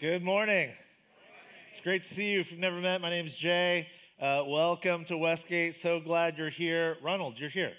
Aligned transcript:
Good 0.00 0.24
morning. 0.24 0.70
It's 1.68 1.82
great 1.82 2.04
to 2.04 2.14
see 2.14 2.32
you. 2.32 2.40
If 2.40 2.50
you've 2.50 2.58
never 2.58 2.80
met, 2.80 3.02
my 3.02 3.10
name 3.10 3.26
is 3.26 3.34
Jay. 3.34 3.86
Uh, 4.18 4.44
welcome 4.46 5.04
to 5.04 5.18
Westgate. 5.18 5.76
So 5.76 6.00
glad 6.00 6.38
you're 6.38 6.48
here. 6.48 6.96
Ronald, 7.02 7.38
you're 7.38 7.50
here. 7.50 7.74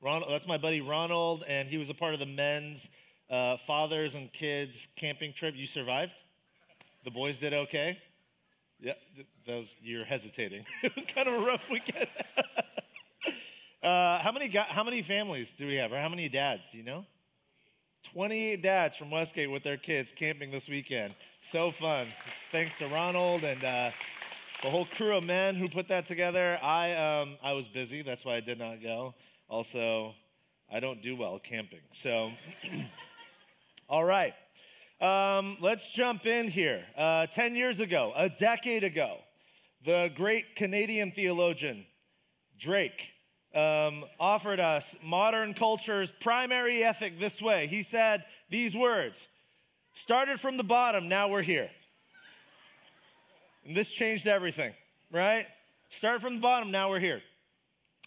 Ronald, 0.00 0.30
that's 0.30 0.46
my 0.46 0.56
buddy 0.56 0.80
Ronald, 0.80 1.44
and 1.46 1.68
he 1.68 1.76
was 1.76 1.90
a 1.90 1.94
part 1.94 2.14
of 2.14 2.20
the 2.20 2.26
men's 2.26 2.88
uh, 3.28 3.58
fathers 3.58 4.14
and 4.14 4.32
kids 4.32 4.88
camping 4.96 5.34
trip. 5.34 5.56
You 5.56 5.66
survived? 5.66 6.24
The 7.04 7.10
boys 7.10 7.38
did 7.38 7.52
okay? 7.52 7.98
Yeah, 8.80 8.94
that 9.46 9.56
was, 9.58 9.76
you're 9.82 10.06
hesitating. 10.06 10.64
it 10.82 10.96
was 10.96 11.04
kind 11.04 11.28
of 11.28 11.34
a 11.34 11.44
rough 11.44 11.68
weekend. 11.68 12.08
uh, 13.82 14.20
how, 14.20 14.32
many, 14.32 14.48
how 14.48 14.84
many 14.84 15.02
families 15.02 15.52
do 15.52 15.66
we 15.66 15.74
have, 15.74 15.92
or 15.92 15.98
how 15.98 16.08
many 16.08 16.30
dads? 16.30 16.70
Do 16.70 16.78
you 16.78 16.84
know? 16.84 17.04
28 18.12 18.62
dads 18.62 18.96
from 18.96 19.10
Westgate 19.10 19.50
with 19.50 19.62
their 19.62 19.76
kids 19.76 20.12
camping 20.14 20.50
this 20.50 20.68
weekend. 20.68 21.14
So 21.40 21.70
fun. 21.70 22.06
Thanks 22.50 22.76
to 22.78 22.86
Ronald 22.88 23.44
and 23.44 23.62
uh, 23.62 23.90
the 24.62 24.70
whole 24.70 24.86
crew 24.86 25.16
of 25.16 25.24
men 25.24 25.56
who 25.56 25.68
put 25.68 25.88
that 25.88 26.06
together. 26.06 26.58
I, 26.62 26.94
um, 26.94 27.36
I 27.42 27.52
was 27.52 27.68
busy, 27.68 28.02
that's 28.02 28.24
why 28.24 28.36
I 28.36 28.40
did 28.40 28.58
not 28.58 28.82
go. 28.82 29.14
Also, 29.48 30.14
I 30.72 30.80
don't 30.80 31.02
do 31.02 31.16
well 31.16 31.38
camping. 31.38 31.80
So, 31.90 32.32
all 33.88 34.04
right. 34.04 34.34
Um, 35.00 35.58
let's 35.60 35.90
jump 35.90 36.24
in 36.24 36.48
here. 36.48 36.82
Uh, 36.96 37.26
10 37.26 37.56
years 37.56 37.78
ago, 37.78 38.12
a 38.16 38.30
decade 38.30 38.84
ago, 38.84 39.18
the 39.84 40.10
great 40.14 40.56
Canadian 40.56 41.12
theologian 41.12 41.84
Drake 42.58 43.12
um, 43.54 44.04
offered 44.20 44.60
us 44.60 44.96
modern 45.02 45.54
culture's 45.54 46.12
primary 46.20 46.84
ethic 46.84 47.18
this 47.18 47.40
way. 47.40 47.66
He 47.66 47.82
said 47.82 48.24
these 48.50 48.74
words 48.74 49.28
started 49.94 50.40
from 50.40 50.56
the 50.56 50.64
bottom, 50.64 51.08
now 51.08 51.28
we're 51.28 51.42
here. 51.42 51.70
And 53.64 53.76
this 53.76 53.90
changed 53.90 54.26
everything, 54.26 54.72
right? 55.10 55.46
Start 55.90 56.20
from 56.20 56.36
the 56.36 56.40
bottom, 56.40 56.70
now 56.70 56.90
we're 56.90 57.00
here. 57.00 57.22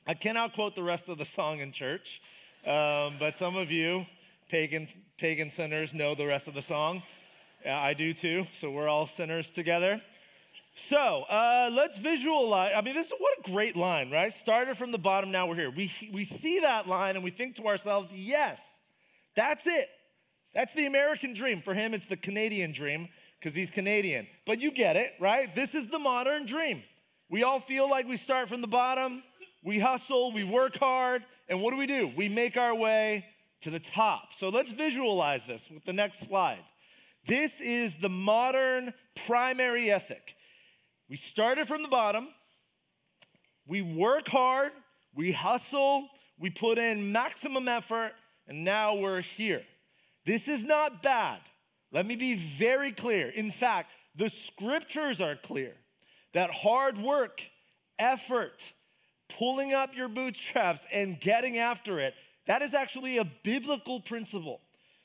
I 0.07 0.13
cannot 0.13 0.53
quote 0.53 0.75
the 0.75 0.83
rest 0.83 1.09
of 1.09 1.17
the 1.17 1.25
song 1.25 1.59
in 1.59 1.71
church, 1.71 2.21
um, 2.65 3.15
but 3.19 3.35
some 3.35 3.55
of 3.55 3.71
you, 3.71 4.05
pagan, 4.49 4.87
pagan 5.17 5.49
sinners, 5.49 5.93
know 5.93 6.15
the 6.15 6.25
rest 6.25 6.47
of 6.47 6.53
the 6.53 6.61
song. 6.61 7.03
I 7.65 7.93
do 7.93 8.13
too, 8.13 8.45
so 8.53 8.71
we're 8.71 8.87
all 8.87 9.05
sinners 9.05 9.51
together. 9.51 10.01
So 10.73 10.97
uh, 10.97 11.69
let's 11.73 11.97
visualize. 11.97 12.73
I 12.75 12.81
mean, 12.81 12.93
this 12.93 13.07
is 13.07 13.13
what 13.17 13.39
a 13.39 13.51
great 13.51 13.75
line, 13.75 14.09
right? 14.09 14.33
Started 14.33 14.77
from 14.77 14.91
the 14.91 14.97
bottom, 14.97 15.31
now 15.31 15.47
we're 15.47 15.55
here. 15.55 15.71
We, 15.71 15.91
we 16.13 16.23
see 16.25 16.59
that 16.59 16.87
line 16.87 17.15
and 17.15 17.23
we 17.23 17.31
think 17.31 17.57
to 17.57 17.67
ourselves, 17.67 18.13
yes, 18.13 18.79
that's 19.35 19.67
it. 19.67 19.89
That's 20.53 20.73
the 20.73 20.85
American 20.85 21.33
dream. 21.33 21.61
For 21.61 21.73
him, 21.73 21.93
it's 21.93 22.07
the 22.07 22.17
Canadian 22.17 22.71
dream 22.71 23.09
because 23.39 23.55
he's 23.55 23.69
Canadian. 23.69 24.27
But 24.45 24.61
you 24.61 24.71
get 24.71 24.95
it, 24.95 25.11
right? 25.19 25.53
This 25.53 25.75
is 25.75 25.87
the 25.87 25.99
modern 25.99 26.45
dream. 26.45 26.83
We 27.29 27.43
all 27.43 27.59
feel 27.59 27.89
like 27.89 28.07
we 28.07 28.17
start 28.17 28.49
from 28.49 28.61
the 28.61 28.67
bottom, 28.67 29.23
we 29.63 29.79
hustle, 29.79 30.33
we 30.33 30.43
work 30.43 30.75
hard, 30.77 31.23
and 31.47 31.61
what 31.61 31.71
do 31.71 31.77
we 31.77 31.87
do? 31.87 32.11
We 32.15 32.27
make 32.27 32.57
our 32.57 32.75
way 32.75 33.25
to 33.61 33.69
the 33.69 33.79
top. 33.79 34.33
So 34.33 34.49
let's 34.49 34.71
visualize 34.71 35.45
this 35.45 35.69
with 35.69 35.85
the 35.85 35.93
next 35.93 36.27
slide. 36.27 36.63
This 37.27 37.61
is 37.61 37.95
the 38.01 38.09
modern 38.09 38.93
primary 39.25 39.91
ethic. 39.91 40.35
We 41.11 41.17
started 41.17 41.67
from 41.67 41.81
the 41.81 41.89
bottom. 41.89 42.29
We 43.67 43.81
work 43.81 44.29
hard, 44.29 44.71
we 45.13 45.33
hustle, 45.33 46.07
we 46.39 46.49
put 46.49 46.77
in 46.77 47.11
maximum 47.11 47.67
effort, 47.67 48.13
and 48.47 48.63
now 48.63 48.95
we're 48.95 49.19
here. 49.19 49.61
This 50.25 50.47
is 50.47 50.63
not 50.63 51.03
bad. 51.03 51.41
Let 51.91 52.05
me 52.05 52.15
be 52.15 52.35
very 52.35 52.93
clear. 52.93 53.27
In 53.27 53.51
fact, 53.51 53.91
the 54.15 54.29
scriptures 54.29 55.19
are 55.19 55.35
clear 55.35 55.73
that 56.33 56.49
hard 56.49 56.97
work, 56.97 57.41
effort, 57.99 58.71
pulling 59.37 59.73
up 59.73 59.93
your 59.93 60.07
bootstraps, 60.07 60.85
and 60.93 61.19
getting 61.19 61.57
after 61.57 61.99
it, 61.99 62.13
that 62.47 62.61
is 62.61 62.73
actually 62.73 63.17
a 63.17 63.29
biblical 63.43 63.99
principle. 63.99 64.61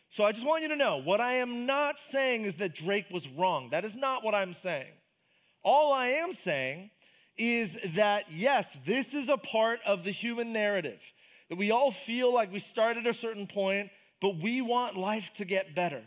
So 0.09 0.23
I 0.23 0.31
just 0.31 0.47
want 0.47 0.63
you 0.63 0.69
to 0.69 0.77
know 0.77 0.99
what 0.99 1.21
I 1.21 1.33
am 1.39 1.67
not 1.67 1.99
saying 1.99 2.43
is 2.43 2.55
that 2.57 2.77
Drake 2.77 3.07
was 3.11 3.29
wrong. 3.31 3.71
That 3.71 3.85
is 3.85 3.97
not 3.97 4.23
what 4.23 4.37
I'm 4.37 4.55
saying. 4.55 4.96
All 5.67 5.93
I 5.93 6.11
am 6.11 6.33
saying 6.33 6.91
is 7.37 7.77
that, 7.97 8.31
yes, 8.31 8.79
this 8.87 9.13
is 9.13 9.29
a 9.29 9.37
part 9.37 9.81
of 9.85 10.05
the 10.05 10.13
human 10.13 10.53
narrative. 10.53 11.01
That 11.51 11.59
we 11.59 11.73
all 11.73 11.91
feel 11.91 12.33
like 12.33 12.53
we 12.53 12.61
start 12.61 12.97
at 12.97 13.05
a 13.05 13.13
certain 13.13 13.49
point, 13.49 13.91
but 14.21 14.37
we 14.37 14.63
want 14.63 14.97
life 14.97 15.33
to 15.39 15.45
get 15.45 15.75
better. 15.75 16.05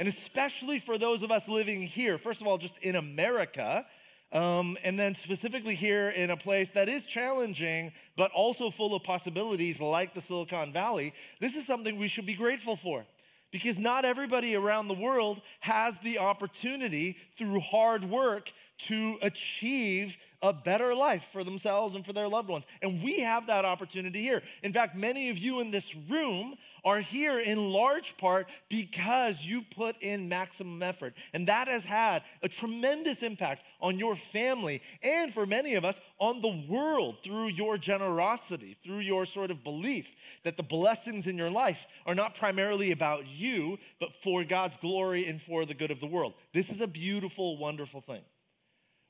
And 0.00 0.08
especially 0.08 0.80
for 0.80 0.98
those 0.98 1.22
of 1.22 1.30
us 1.30 1.46
living 1.46 1.82
here, 1.82 2.18
first 2.18 2.40
of 2.40 2.48
all, 2.48 2.58
just 2.58 2.78
in 2.78 2.96
America, 2.96 3.86
um, 4.32 4.76
and 4.82 4.98
then 4.98 5.14
specifically 5.14 5.76
here 5.76 6.10
in 6.10 6.30
a 6.30 6.36
place 6.36 6.72
that 6.72 6.88
is 6.88 7.06
challenging, 7.06 7.92
but 8.16 8.32
also 8.32 8.70
full 8.70 8.92
of 8.92 9.04
possibilities 9.04 9.80
like 9.80 10.14
the 10.14 10.20
Silicon 10.20 10.72
Valley, 10.72 11.14
this 11.38 11.54
is 11.54 11.64
something 11.64 11.96
we 11.96 12.08
should 12.08 12.26
be 12.26 12.34
grateful 12.34 12.74
for 12.74 13.06
because 13.52 13.78
not 13.78 14.04
everybody 14.04 14.54
around 14.54 14.88
the 14.88 14.94
world 14.94 15.40
has 15.60 15.96
the 15.98 16.18
opportunity 16.18 17.16
through 17.38 17.60
hard 17.60 18.04
work 18.04 18.52
to 18.78 19.16
achieve 19.22 20.16
a 20.42 20.52
better 20.52 20.94
life 20.94 21.24
for 21.32 21.42
themselves 21.42 21.94
and 21.94 22.04
for 22.04 22.12
their 22.12 22.28
loved 22.28 22.48
ones. 22.48 22.66
And 22.82 23.02
we 23.02 23.20
have 23.20 23.46
that 23.46 23.64
opportunity 23.64 24.20
here. 24.20 24.42
In 24.62 24.72
fact, 24.72 24.94
many 24.94 25.30
of 25.30 25.38
you 25.38 25.60
in 25.60 25.70
this 25.70 25.94
room 26.08 26.54
are 26.84 27.00
here 27.00 27.40
in 27.40 27.70
large 27.70 28.16
part 28.16 28.46
because 28.68 29.42
you 29.42 29.62
put 29.74 30.00
in 30.02 30.28
maximum 30.28 30.82
effort. 30.82 31.14
And 31.32 31.48
that 31.48 31.68
has 31.68 31.84
had 31.84 32.22
a 32.42 32.48
tremendous 32.48 33.22
impact 33.22 33.62
on 33.80 33.98
your 33.98 34.14
family 34.14 34.82
and 35.02 35.32
for 35.32 35.46
many 35.46 35.74
of 35.74 35.84
us 35.84 36.00
on 36.18 36.40
the 36.40 36.64
world 36.68 37.16
through 37.24 37.48
your 37.48 37.78
generosity, 37.78 38.76
through 38.84 39.00
your 39.00 39.24
sort 39.26 39.50
of 39.50 39.64
belief 39.64 40.14
that 40.44 40.56
the 40.56 40.62
blessings 40.62 41.26
in 41.26 41.36
your 41.36 41.50
life 41.50 41.86
are 42.04 42.14
not 42.14 42.34
primarily 42.34 42.92
about 42.92 43.26
you, 43.26 43.78
but 43.98 44.12
for 44.22 44.44
God's 44.44 44.76
glory 44.76 45.26
and 45.26 45.40
for 45.40 45.64
the 45.64 45.74
good 45.74 45.90
of 45.90 45.98
the 45.98 46.06
world. 46.06 46.34
This 46.52 46.70
is 46.70 46.80
a 46.80 46.86
beautiful, 46.86 47.56
wonderful 47.58 48.00
thing. 48.00 48.22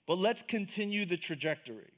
But 0.07 0.19
let's 0.19 0.43
continue 0.43 1.05
the 1.05 1.17
trajectory. 1.17 1.93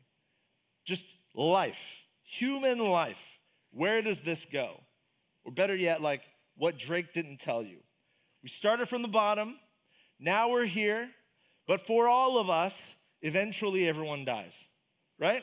Just 0.84 1.04
life, 1.34 2.06
human 2.22 2.78
life. 2.78 3.38
Where 3.70 4.00
does 4.02 4.22
this 4.22 4.46
go? 4.50 4.80
Or 5.44 5.52
better 5.52 5.76
yet, 5.76 6.00
like 6.00 6.22
what 6.56 6.78
Drake 6.78 7.12
didn't 7.12 7.38
tell 7.38 7.62
you. 7.62 7.78
We 8.42 8.48
started 8.48 8.88
from 8.88 9.02
the 9.02 9.08
bottom, 9.08 9.58
now 10.18 10.50
we're 10.50 10.64
here, 10.64 11.10
but 11.66 11.86
for 11.86 12.08
all 12.08 12.38
of 12.38 12.48
us, 12.48 12.94
eventually 13.22 13.88
everyone 13.88 14.24
dies, 14.24 14.68
right? 15.18 15.42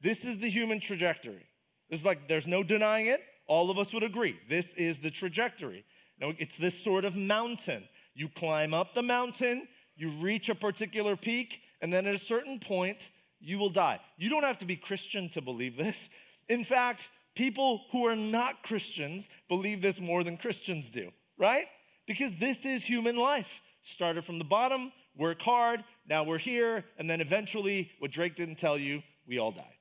This 0.00 0.24
is 0.24 0.38
the 0.38 0.48
human 0.48 0.80
trajectory. 0.80 1.46
Is 1.90 2.04
like, 2.04 2.28
there's 2.28 2.46
no 2.46 2.62
denying 2.62 3.06
it. 3.06 3.20
All 3.46 3.70
of 3.70 3.78
us 3.78 3.92
would 3.92 4.02
agree. 4.02 4.38
This 4.48 4.74
is 4.74 4.98
the 4.98 5.10
trajectory. 5.10 5.84
Now, 6.20 6.32
it's 6.38 6.56
this 6.56 6.78
sort 6.82 7.04
of 7.04 7.16
mountain. 7.16 7.88
You 8.14 8.28
climb 8.28 8.74
up 8.74 8.94
the 8.94 9.02
mountain, 9.02 9.68
you 9.96 10.10
reach 10.20 10.48
a 10.48 10.54
particular 10.54 11.16
peak, 11.16 11.60
and 11.80 11.92
then 11.92 12.06
at 12.06 12.14
a 12.14 12.18
certain 12.18 12.58
point, 12.58 13.10
you 13.40 13.58
will 13.58 13.70
die. 13.70 14.00
You 14.16 14.30
don't 14.30 14.42
have 14.42 14.58
to 14.58 14.64
be 14.64 14.76
Christian 14.76 15.28
to 15.30 15.40
believe 15.40 15.76
this. 15.76 16.08
In 16.48 16.64
fact, 16.64 17.08
people 17.34 17.84
who 17.92 18.06
are 18.06 18.16
not 18.16 18.62
Christians 18.62 19.28
believe 19.48 19.80
this 19.80 20.00
more 20.00 20.24
than 20.24 20.36
Christians 20.36 20.90
do, 20.90 21.10
right? 21.38 21.66
Because 22.06 22.36
this 22.36 22.64
is 22.64 22.84
human 22.84 23.16
life. 23.16 23.60
Started 23.82 24.24
from 24.24 24.38
the 24.38 24.44
bottom, 24.44 24.92
work 25.16 25.40
hard, 25.40 25.84
now 26.08 26.24
we're 26.24 26.38
here, 26.38 26.84
and 26.98 27.08
then 27.08 27.20
eventually, 27.20 27.90
what 28.00 28.10
Drake 28.10 28.34
didn't 28.34 28.56
tell 28.56 28.76
you, 28.76 29.02
we 29.26 29.38
all 29.38 29.52
die, 29.52 29.74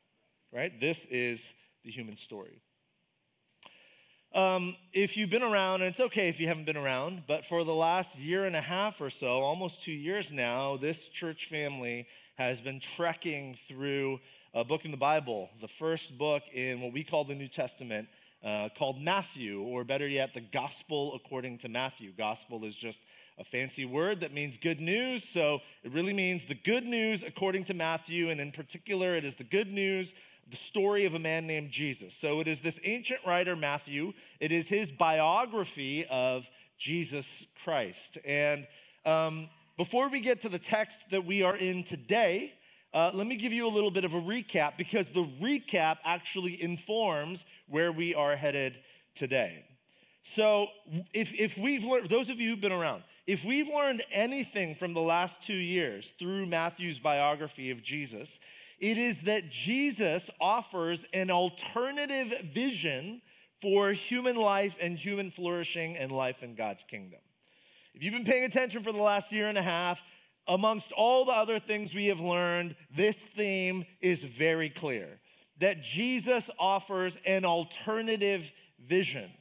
right? 0.54 0.80
This 0.80 1.06
is 1.06 1.54
the 1.84 1.92
human 1.92 2.16
story. 2.16 2.62
Um, 4.34 4.76
if 4.94 5.16
you've 5.16 5.30
been 5.30 5.44
around, 5.44 5.82
and 5.82 5.90
it's 5.90 6.00
okay 6.00 6.28
if 6.28 6.40
you 6.40 6.48
haven't 6.48 6.66
been 6.66 6.78
around, 6.78 7.24
but 7.28 7.46
for 7.46 7.64
the 7.64 7.74
last 7.74 8.20
year 8.20 8.46
and 8.46 8.56
a 8.56 8.62
half 8.62 9.00
or 9.00 9.10
so, 9.10 9.28
almost 9.28 9.82
two 9.82 9.92
years 9.92 10.32
now, 10.32 10.76
this 10.76 11.08
church 11.08 11.48
family 11.48 12.08
has 12.38 12.60
been 12.60 12.80
trekking 12.80 13.56
through 13.68 14.20
a 14.54 14.66
book 14.66 14.86
in 14.86 14.92
the 14.92 14.98
Bible, 14.98 15.50
the 15.62 15.68
first 15.68 16.18
book 16.18 16.44
in 16.54 16.82
what 16.82 16.94
we 16.94 17.04
call 17.04 17.24
the 17.24 17.36
New 17.36 17.48
Testament, 17.48 18.10
uh, 18.44 18.70
called 18.78 19.02
Matthew, 19.02 19.62
or 19.62 19.84
better 19.84 20.08
yet, 20.08 20.34
the 20.34 20.42
Gospel 20.42 21.14
according 21.16 21.58
to 21.60 21.70
Matthew. 21.70 22.12
Gospel 22.12 22.66
is 22.66 22.76
just 22.76 23.02
a 23.40 23.44
fancy 23.44 23.86
word 23.86 24.20
that 24.20 24.34
means 24.34 24.58
good 24.58 24.80
news. 24.80 25.28
So 25.28 25.62
it 25.84 25.92
really 25.92 26.14
means 26.14 26.46
the 26.46 26.56
good 26.56 26.86
news 26.86 27.24
according 27.24 27.64
to 27.66 27.74
Matthew, 27.74 28.30
and 28.30 28.40
in 28.40 28.52
particular, 28.52 29.16
it 29.16 29.26
is 29.26 29.36
the 29.36 29.44
good 29.44 29.72
news 29.72 30.14
the 30.50 30.58
story 30.58 31.06
of 31.06 31.14
a 31.14 31.20
man 31.20 31.46
named 31.48 31.72
Jesus. 31.72 32.14
So 32.14 32.40
it 32.40 32.48
is 32.48 32.62
this 32.62 32.80
ancient 32.84 33.20
writer, 33.26 33.56
Matthew, 33.56 34.14
it 34.40 34.52
is 34.52 34.68
his 34.68 34.92
biography 34.92 36.06
of 36.10 36.50
Jesus 36.78 37.46
Christ. 37.64 38.18
And 38.26 38.68
um, 39.06 39.50
before 39.78 40.10
we 40.10 40.20
get 40.20 40.42
to 40.42 40.50
the 40.50 40.60
text 40.60 41.10
that 41.12 41.26
we 41.26 41.44
are 41.44 41.58
in 41.58 41.84
today, 41.84 42.54
uh, 42.94 43.12
let 43.14 43.28
me 43.28 43.36
give 43.36 43.54
you 43.54 43.68
a 43.68 43.70
little 43.70 43.92
bit 43.92 44.06
of 44.06 44.14
a 44.14 44.22
recap 44.22 44.78
because 44.78 45.12
the 45.12 45.26
recap 45.42 45.98
actually 46.06 46.62
informs 46.62 47.46
where 47.68 47.92
we 47.92 48.16
are 48.16 48.36
headed 48.36 48.80
today. 49.16 49.66
So, 50.24 50.68
if, 51.14 51.34
if 51.40 51.58
we've 51.58 51.84
learned, 51.84 52.10
those 52.10 52.30
of 52.30 52.40
you 52.40 52.50
who've 52.50 52.62
been 52.62 52.72
around, 52.72 53.04
if 53.28 53.46
we've 53.46 53.70
learned 53.70 54.04
anything 54.12 54.76
from 54.76 54.94
the 54.94 55.02
last 55.02 55.42
two 55.42 55.54
years 55.54 56.12
through 56.20 56.48
Matthew's 56.48 57.00
biography 57.00 57.72
of 57.72 57.82
Jesus, 57.82 58.40
it 58.80 58.98
is 58.98 59.22
that 59.24 59.50
Jesus 59.50 60.30
offers 60.40 61.06
an 61.14 61.32
alternative 61.32 62.34
vision 62.54 63.22
for 63.62 63.92
human 63.92 64.36
life 64.36 64.76
and 64.80 64.98
human 64.98 65.32
flourishing 65.32 65.98
and 65.98 66.12
life 66.12 66.44
in 66.44 66.56
God's 66.56 66.84
kingdom. 66.84 67.20
If 67.96 68.04
you've 68.04 68.14
been 68.14 68.26
paying 68.26 68.44
attention 68.44 68.84
for 68.84 68.92
the 68.92 69.02
last 69.02 69.32
year 69.32 69.48
and 69.48 69.58
a 69.58 69.64
half, 69.64 70.00
amongst 70.48 70.92
all 70.92 71.26
the 71.26 71.32
other 71.32 71.60
things 71.60 71.94
we 71.94 72.08
have 72.08 72.20
learned, 72.20 72.76
this 72.96 73.18
theme 73.18 73.86
is 74.02 74.24
very 74.24 74.70
clear 74.70 75.20
that 75.60 75.82
Jesus 75.82 76.50
offers 76.60 77.18
an 77.26 77.44
alternative 77.46 78.52
vision. 78.80 79.32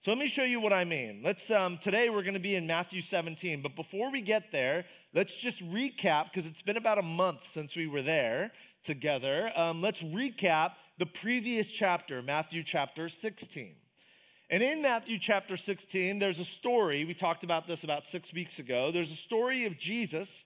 So 0.00 0.12
let 0.12 0.18
me 0.18 0.28
show 0.28 0.44
you 0.44 0.60
what 0.60 0.72
I 0.72 0.84
mean. 0.84 1.22
Let's 1.24 1.50
um, 1.50 1.78
today 1.78 2.08
we're 2.08 2.22
going 2.22 2.34
to 2.34 2.40
be 2.40 2.54
in 2.54 2.64
Matthew 2.68 3.02
17, 3.02 3.60
but 3.60 3.74
before 3.74 4.12
we 4.12 4.20
get 4.20 4.52
there, 4.52 4.84
let's 5.12 5.34
just 5.34 5.60
recap 5.64 6.26
because 6.26 6.46
it's 6.46 6.62
been 6.62 6.76
about 6.76 6.98
a 6.98 7.02
month 7.02 7.44
since 7.44 7.74
we 7.74 7.88
were 7.88 8.02
there 8.02 8.52
together. 8.86 9.52
Um, 9.54 9.82
let's 9.82 10.02
recap 10.02 10.72
the 10.98 11.06
previous 11.06 11.70
chapter, 11.70 12.22
Matthew 12.22 12.62
chapter 12.62 13.08
16. 13.08 13.74
And 14.48 14.62
in 14.62 14.80
Matthew 14.80 15.18
chapter 15.18 15.56
16, 15.56 16.20
there's 16.20 16.38
a 16.38 16.44
story. 16.44 17.04
We 17.04 17.12
talked 17.12 17.42
about 17.42 17.66
this 17.66 17.82
about 17.82 18.06
six 18.06 18.32
weeks 18.32 18.60
ago. 18.60 18.92
There's 18.92 19.10
a 19.10 19.16
story 19.16 19.66
of 19.66 19.76
Jesus. 19.76 20.44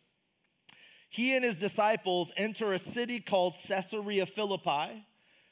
He 1.11 1.37
and 1.37 1.45
his 1.45 1.59
disciples 1.59 2.33
enter 2.37 2.73
a 2.73 2.79
city 2.79 3.21
called 3.21 3.57
Caesarea 3.69 4.25
Philippi. 4.25 5.05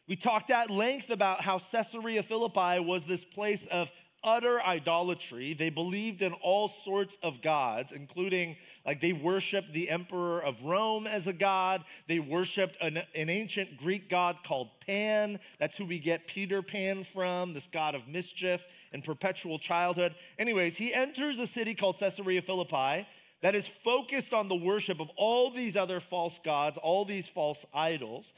We 0.09 0.17
talked 0.17 0.51
at 0.51 0.71
length 0.71 1.11
about 1.11 1.43
how 1.43 1.59
Caesarea 1.59 2.23
Philippi 2.23 2.83
was 2.83 3.05
this 3.05 3.25
place 3.25 3.67
of 3.67 3.91
utter 4.25 4.61
idolatry. 4.61 5.55
They 5.55 5.71
believed 5.71 6.23
in 6.23 6.33
all 6.35 6.69
sorts 6.69 7.19
of 7.23 7.43
gods, 7.43 7.93
including, 7.93 8.57
like, 8.85 9.01
they 9.01 9.13
worshiped 9.13 9.73
the 9.73 9.91
emperor 9.91 10.43
of 10.43 10.63
Rome 10.63 11.07
as 11.07 11.27
a 11.27 11.33
god. 11.33 11.85
They 12.07 12.19
worshiped 12.19 12.77
an, 12.81 12.99
an, 13.15 13.31
ancient 13.31 13.79
Greek 13.79 14.09
god 14.09 14.39
called 14.45 14.69
Pan. 14.87 15.39
That's 15.59 15.77
who 15.77 15.87
we 15.87 15.99
get 15.99 16.27
Peter 16.27 16.63
Pan 16.63 17.05
from, 17.05 17.55
this 17.55 17.67
god 17.67 17.95
of 17.95 18.07
mischief 18.09 18.63
and 18.93 19.05
perpetual 19.05 19.59
childhood. 19.59 20.15
Anyways, 20.39 20.77
he 20.77 20.93
enters 20.93 21.39
a 21.39 21.47
city 21.47 21.75
called 21.75 21.99
Caesarea 21.99 22.43
Philippi 22.43 23.07
that 23.43 23.55
is 23.55 23.67
focused 23.67 24.35
on 24.35 24.49
the 24.49 24.57
worship 24.57 25.01
of 25.01 25.11
all 25.17 25.51
these 25.51 25.77
other 25.77 26.01
false 26.01 26.39
gods, 26.45 26.77
all 26.79 27.05
these 27.05 27.29
false 27.29 27.65
idols. 27.73 28.33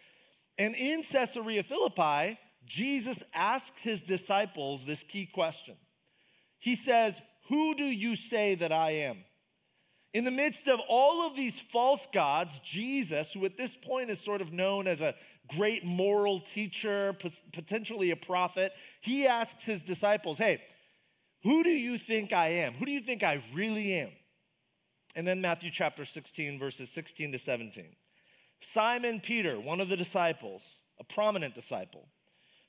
And 0.59 0.75
in 0.75 1.03
Caesarea 1.03 1.63
Philippi, 1.63 2.39
Jesus 2.71 3.21
asks 3.35 3.83
his 3.83 4.05
disciples 4.05 4.85
this 4.85 5.03
key 5.03 5.27
question. 5.27 5.75
He 6.61 6.77
says, 6.77 7.21
Who 7.49 7.75
do 7.75 7.83
you 7.83 8.15
say 8.15 8.55
that 8.55 8.71
I 8.71 8.93
am? 8.93 9.25
In 10.15 10.23
the 10.23 10.31
midst 10.31 10.69
of 10.69 10.81
all 10.89 11.27
of 11.27 11.35
these 11.35 11.59
false 11.59 12.07
gods, 12.13 12.61
Jesus, 12.65 13.33
who 13.33 13.45
at 13.45 13.57
this 13.57 13.75
point 13.75 14.09
is 14.09 14.21
sort 14.21 14.41
of 14.41 14.53
known 14.53 14.87
as 14.87 15.01
a 15.01 15.17
great 15.49 15.85
moral 15.85 16.39
teacher, 16.39 17.13
potentially 17.53 18.13
a 18.13 18.17
prophet, 18.17 18.73
he 19.01 19.27
asks 19.27 19.65
his 19.65 19.83
disciples, 19.83 20.39
Hey, 20.39 20.63
who 21.43 21.65
do 21.65 21.71
you 21.71 21.99
think 21.99 22.33
I 22.33 22.49
am? 22.49 22.75
Who 22.75 22.87
do 22.87 22.93
you 22.93 23.01
think 23.01 23.25
I 23.25 23.43
really 23.53 23.95
am? 23.95 24.11
And 25.17 25.27
then 25.27 25.41
Matthew 25.41 25.73
chapter 25.73 26.05
16, 26.05 26.61
verses 26.61 26.89
16 26.93 27.33
to 27.33 27.39
17. 27.41 27.97
Simon 28.61 29.19
Peter, 29.19 29.59
one 29.59 29.81
of 29.81 29.89
the 29.89 29.97
disciples, 29.97 30.77
a 31.01 31.05
prominent 31.05 31.57
disciple, 31.57 32.07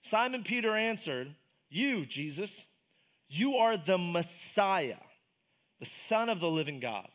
Simon 0.02 0.44
Peter 0.44 0.72
answered, 0.72 1.34
You, 1.70 2.06
Jesus, 2.06 2.66
you 3.30 3.56
are 3.56 3.78
the 3.78 3.98
Messiah, 3.98 5.00
the 5.80 5.90
Son 6.08 6.30
of 6.30 6.40
the 6.40 6.50
living 6.50 6.80
God. 6.80 7.08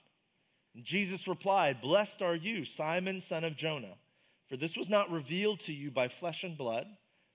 And 0.75 0.85
Jesus 0.85 1.27
replied, 1.27 1.81
Blessed 1.81 2.23
are 2.23 2.35
you, 2.37 2.65
Simon, 2.65 3.21
son 3.21 3.45
of 3.45 3.57
Jonah, 3.57 3.97
for 4.49 4.57
this 4.57 4.77
was 4.77 4.89
not 4.89 5.11
revealed 5.11 5.61
to 5.61 5.73
you 5.73 5.91
by 5.91 6.09
flesh 6.09 6.45
and 6.45 6.57
blood, 6.57 6.87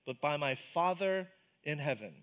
but 0.05 0.21
by 0.21 0.37
my 0.37 0.55
Father 0.55 1.27
in 1.63 1.79
heaven. 1.79 2.13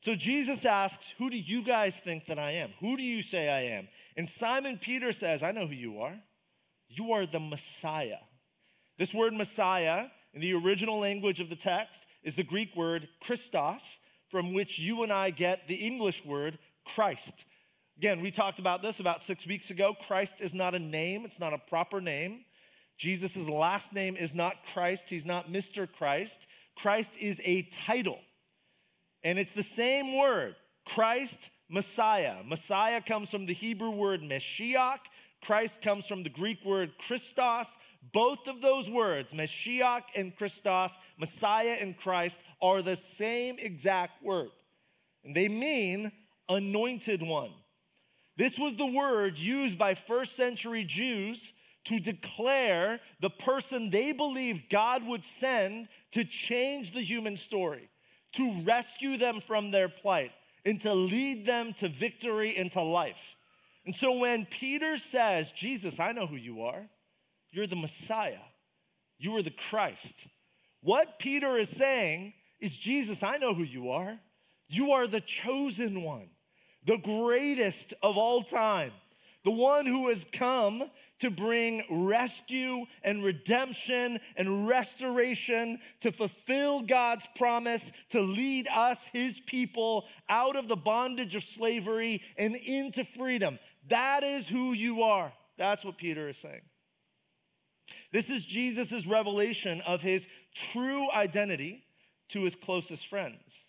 So 0.00 0.14
Jesus 0.16 0.64
asks, 0.64 1.14
Who 1.18 1.30
do 1.30 1.38
you 1.38 1.62
guys 1.62 1.94
think 1.96 2.26
that 2.26 2.38
I 2.38 2.52
am? 2.52 2.70
Who 2.80 2.96
do 2.96 3.02
you 3.02 3.22
say 3.22 3.48
I 3.48 3.76
am? 3.76 3.88
And 4.16 4.28
Simon 4.28 4.78
Peter 4.78 5.12
says, 5.12 5.42
I 5.42 5.52
know 5.52 5.66
who 5.66 5.74
you 5.74 6.00
are. 6.00 6.18
You 6.88 7.12
are 7.12 7.24
the 7.24 7.40
Messiah. 7.40 8.18
This 8.98 9.14
word 9.14 9.32
Messiah, 9.32 10.06
in 10.34 10.40
the 10.40 10.54
original 10.54 10.98
language 10.98 11.40
of 11.40 11.50
the 11.50 11.56
text, 11.56 12.04
is 12.22 12.36
the 12.36 12.44
Greek 12.44 12.74
word 12.76 13.08
Christos, 13.20 13.98
from 14.30 14.54
which 14.54 14.78
you 14.78 15.02
and 15.02 15.12
I 15.12 15.30
get 15.30 15.68
the 15.68 15.74
English 15.74 16.24
word 16.24 16.58
Christ. 16.84 17.44
Again, 17.98 18.20
we 18.20 18.30
talked 18.30 18.58
about 18.58 18.82
this 18.82 19.00
about 19.00 19.22
six 19.22 19.46
weeks 19.46 19.70
ago. 19.70 19.94
Christ 19.94 20.36
is 20.40 20.54
not 20.54 20.74
a 20.74 20.78
name, 20.78 21.24
it's 21.24 21.40
not 21.40 21.52
a 21.52 21.58
proper 21.58 22.00
name. 22.00 22.44
Jesus' 22.98 23.36
last 23.48 23.92
name 23.92 24.16
is 24.16 24.34
not 24.34 24.64
Christ, 24.72 25.08
he's 25.08 25.26
not 25.26 25.50
Mr. 25.50 25.90
Christ. 25.90 26.46
Christ 26.76 27.12
is 27.20 27.40
a 27.44 27.62
title. 27.86 28.18
And 29.24 29.38
it's 29.38 29.52
the 29.52 29.62
same 29.62 30.18
word, 30.18 30.56
Christ, 30.84 31.50
Messiah. 31.68 32.36
Messiah 32.44 33.00
comes 33.00 33.30
from 33.30 33.46
the 33.46 33.54
Hebrew 33.54 33.90
word 33.90 34.20
Meshiach. 34.20 35.00
Christ 35.42 35.82
comes 35.82 36.06
from 36.06 36.22
the 36.22 36.30
Greek 36.30 36.64
word 36.64 36.92
Christos. 36.98 37.66
Both 38.12 38.48
of 38.48 38.60
those 38.60 38.90
words, 38.90 39.32
Meshiach 39.32 40.02
and 40.16 40.36
Christos, 40.36 40.98
Messiah 41.18 41.76
and 41.80 41.96
Christ, 41.96 42.40
are 42.60 42.82
the 42.82 42.96
same 42.96 43.56
exact 43.58 44.22
word. 44.24 44.50
And 45.24 45.34
they 45.34 45.48
mean 45.48 46.10
anointed 46.48 47.22
one. 47.22 47.52
This 48.36 48.58
was 48.58 48.74
the 48.74 48.86
word 48.86 49.38
used 49.38 49.78
by 49.78 49.94
first 49.94 50.34
century 50.34 50.84
Jews 50.84 51.52
to 51.84 52.00
declare 52.00 53.00
the 53.20 53.30
person 53.30 53.90
they 53.90 54.12
believed 54.12 54.70
God 54.70 55.06
would 55.06 55.24
send 55.24 55.88
to 56.12 56.24
change 56.24 56.92
the 56.92 57.02
human 57.02 57.36
story, 57.36 57.88
to 58.32 58.52
rescue 58.62 59.16
them 59.16 59.40
from 59.40 59.70
their 59.70 59.88
plight, 59.88 60.32
and 60.64 60.80
to 60.80 60.94
lead 60.94 61.44
them 61.44 61.72
to 61.74 61.88
victory 61.88 62.56
and 62.56 62.70
to 62.72 62.82
life. 62.82 63.36
And 63.84 63.94
so 63.94 64.18
when 64.18 64.46
Peter 64.46 64.96
says, 64.96 65.52
Jesus, 65.52 65.98
I 65.98 66.12
know 66.12 66.26
who 66.26 66.36
you 66.36 66.62
are, 66.62 66.88
you're 67.52 67.66
the 67.66 67.76
Messiah. 67.76 68.34
You 69.18 69.36
are 69.36 69.42
the 69.42 69.50
Christ. 69.50 70.26
What 70.80 71.18
Peter 71.18 71.56
is 71.56 71.68
saying 71.68 72.34
is, 72.60 72.76
Jesus, 72.76 73.22
I 73.22 73.36
know 73.36 73.54
who 73.54 73.62
you 73.62 73.90
are. 73.90 74.18
You 74.68 74.92
are 74.92 75.06
the 75.06 75.20
chosen 75.20 76.02
one, 76.02 76.30
the 76.84 76.96
greatest 76.96 77.94
of 78.02 78.16
all 78.16 78.42
time, 78.42 78.90
the 79.44 79.50
one 79.50 79.86
who 79.86 80.08
has 80.08 80.24
come 80.32 80.82
to 81.20 81.30
bring 81.30 81.84
rescue 81.88 82.84
and 83.04 83.22
redemption 83.22 84.18
and 84.36 84.66
restoration, 84.66 85.78
to 86.00 86.10
fulfill 86.10 86.82
God's 86.82 87.28
promise, 87.36 87.92
to 88.08 88.20
lead 88.20 88.66
us, 88.74 88.98
his 89.12 89.40
people, 89.40 90.06
out 90.28 90.56
of 90.56 90.66
the 90.66 90.76
bondage 90.76 91.36
of 91.36 91.44
slavery 91.44 92.22
and 92.38 92.56
into 92.56 93.04
freedom. 93.04 93.58
That 93.88 94.24
is 94.24 94.48
who 94.48 94.72
you 94.72 95.02
are. 95.02 95.32
That's 95.58 95.84
what 95.84 95.98
Peter 95.98 96.28
is 96.28 96.38
saying. 96.38 96.62
This 98.12 98.30
is 98.30 98.44
Jesus' 98.44 99.06
revelation 99.06 99.80
of 99.86 100.02
his 100.02 100.26
true 100.54 101.10
identity 101.10 101.84
to 102.30 102.42
his 102.42 102.54
closest 102.54 103.06
friends. 103.06 103.66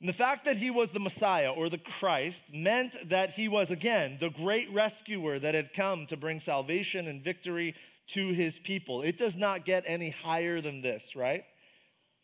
And 0.00 0.08
the 0.08 0.14
fact 0.14 0.44
that 0.44 0.56
he 0.56 0.70
was 0.70 0.92
the 0.92 1.00
Messiah 1.00 1.50
or 1.50 1.68
the 1.68 1.78
Christ 1.78 2.54
meant 2.54 2.96
that 3.08 3.32
he 3.32 3.48
was, 3.48 3.70
again, 3.70 4.18
the 4.20 4.30
great 4.30 4.72
rescuer 4.72 5.38
that 5.40 5.54
had 5.54 5.72
come 5.72 6.06
to 6.06 6.16
bring 6.16 6.38
salvation 6.38 7.08
and 7.08 7.22
victory 7.22 7.74
to 8.08 8.28
his 8.28 8.58
people. 8.58 9.02
It 9.02 9.18
does 9.18 9.36
not 9.36 9.64
get 9.64 9.84
any 9.86 10.10
higher 10.10 10.60
than 10.60 10.82
this, 10.82 11.16
right? 11.16 11.44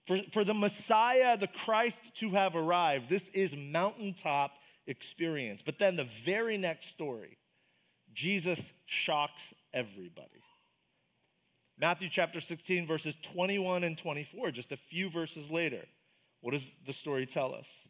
For, 0.07 0.19
for 0.33 0.45
the 0.45 0.55
Messiah, 0.55 1.37
the 1.37 1.49
Christ 1.49 2.15
to 2.17 2.31
have 2.31 2.55
arrived, 2.55 3.09
this 3.09 3.29
is 3.29 3.57
mountaintop 3.57 4.53
experience. 4.87 5.63
But 5.63 5.79
then 5.79 5.97
the 5.97 6.09
very 6.25 6.57
next 6.57 6.91
story, 6.91 7.39
Jesus 8.13 8.73
shocks 8.87 9.53
everybody. 9.73 10.44
Matthew 11.79 12.09
chapter 12.09 12.41
16, 12.41 12.87
verses 12.87 13.17
21 13.23 13.83
and 13.83 13.99
24, 13.99 14.53
just 14.53 14.71
a 14.71 14.77
few 14.77 15.11
verses 15.11 15.51
later. 15.51 15.85
What 16.41 16.53
does 16.53 16.65
the 16.87 16.93
story 16.93 17.27
tell 17.27 17.53
us? 17.53 17.89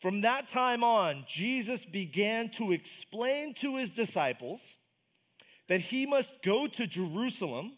From 0.00 0.22
that 0.22 0.48
time 0.48 0.82
on, 0.82 1.24
Jesus 1.28 1.84
began 1.84 2.48
to 2.50 2.72
explain 2.72 3.52
to 3.54 3.76
his 3.76 3.90
disciples 3.90 4.76
that 5.68 5.80
he 5.80 6.06
must 6.06 6.42
go 6.42 6.66
to 6.66 6.86
Jerusalem 6.86 7.76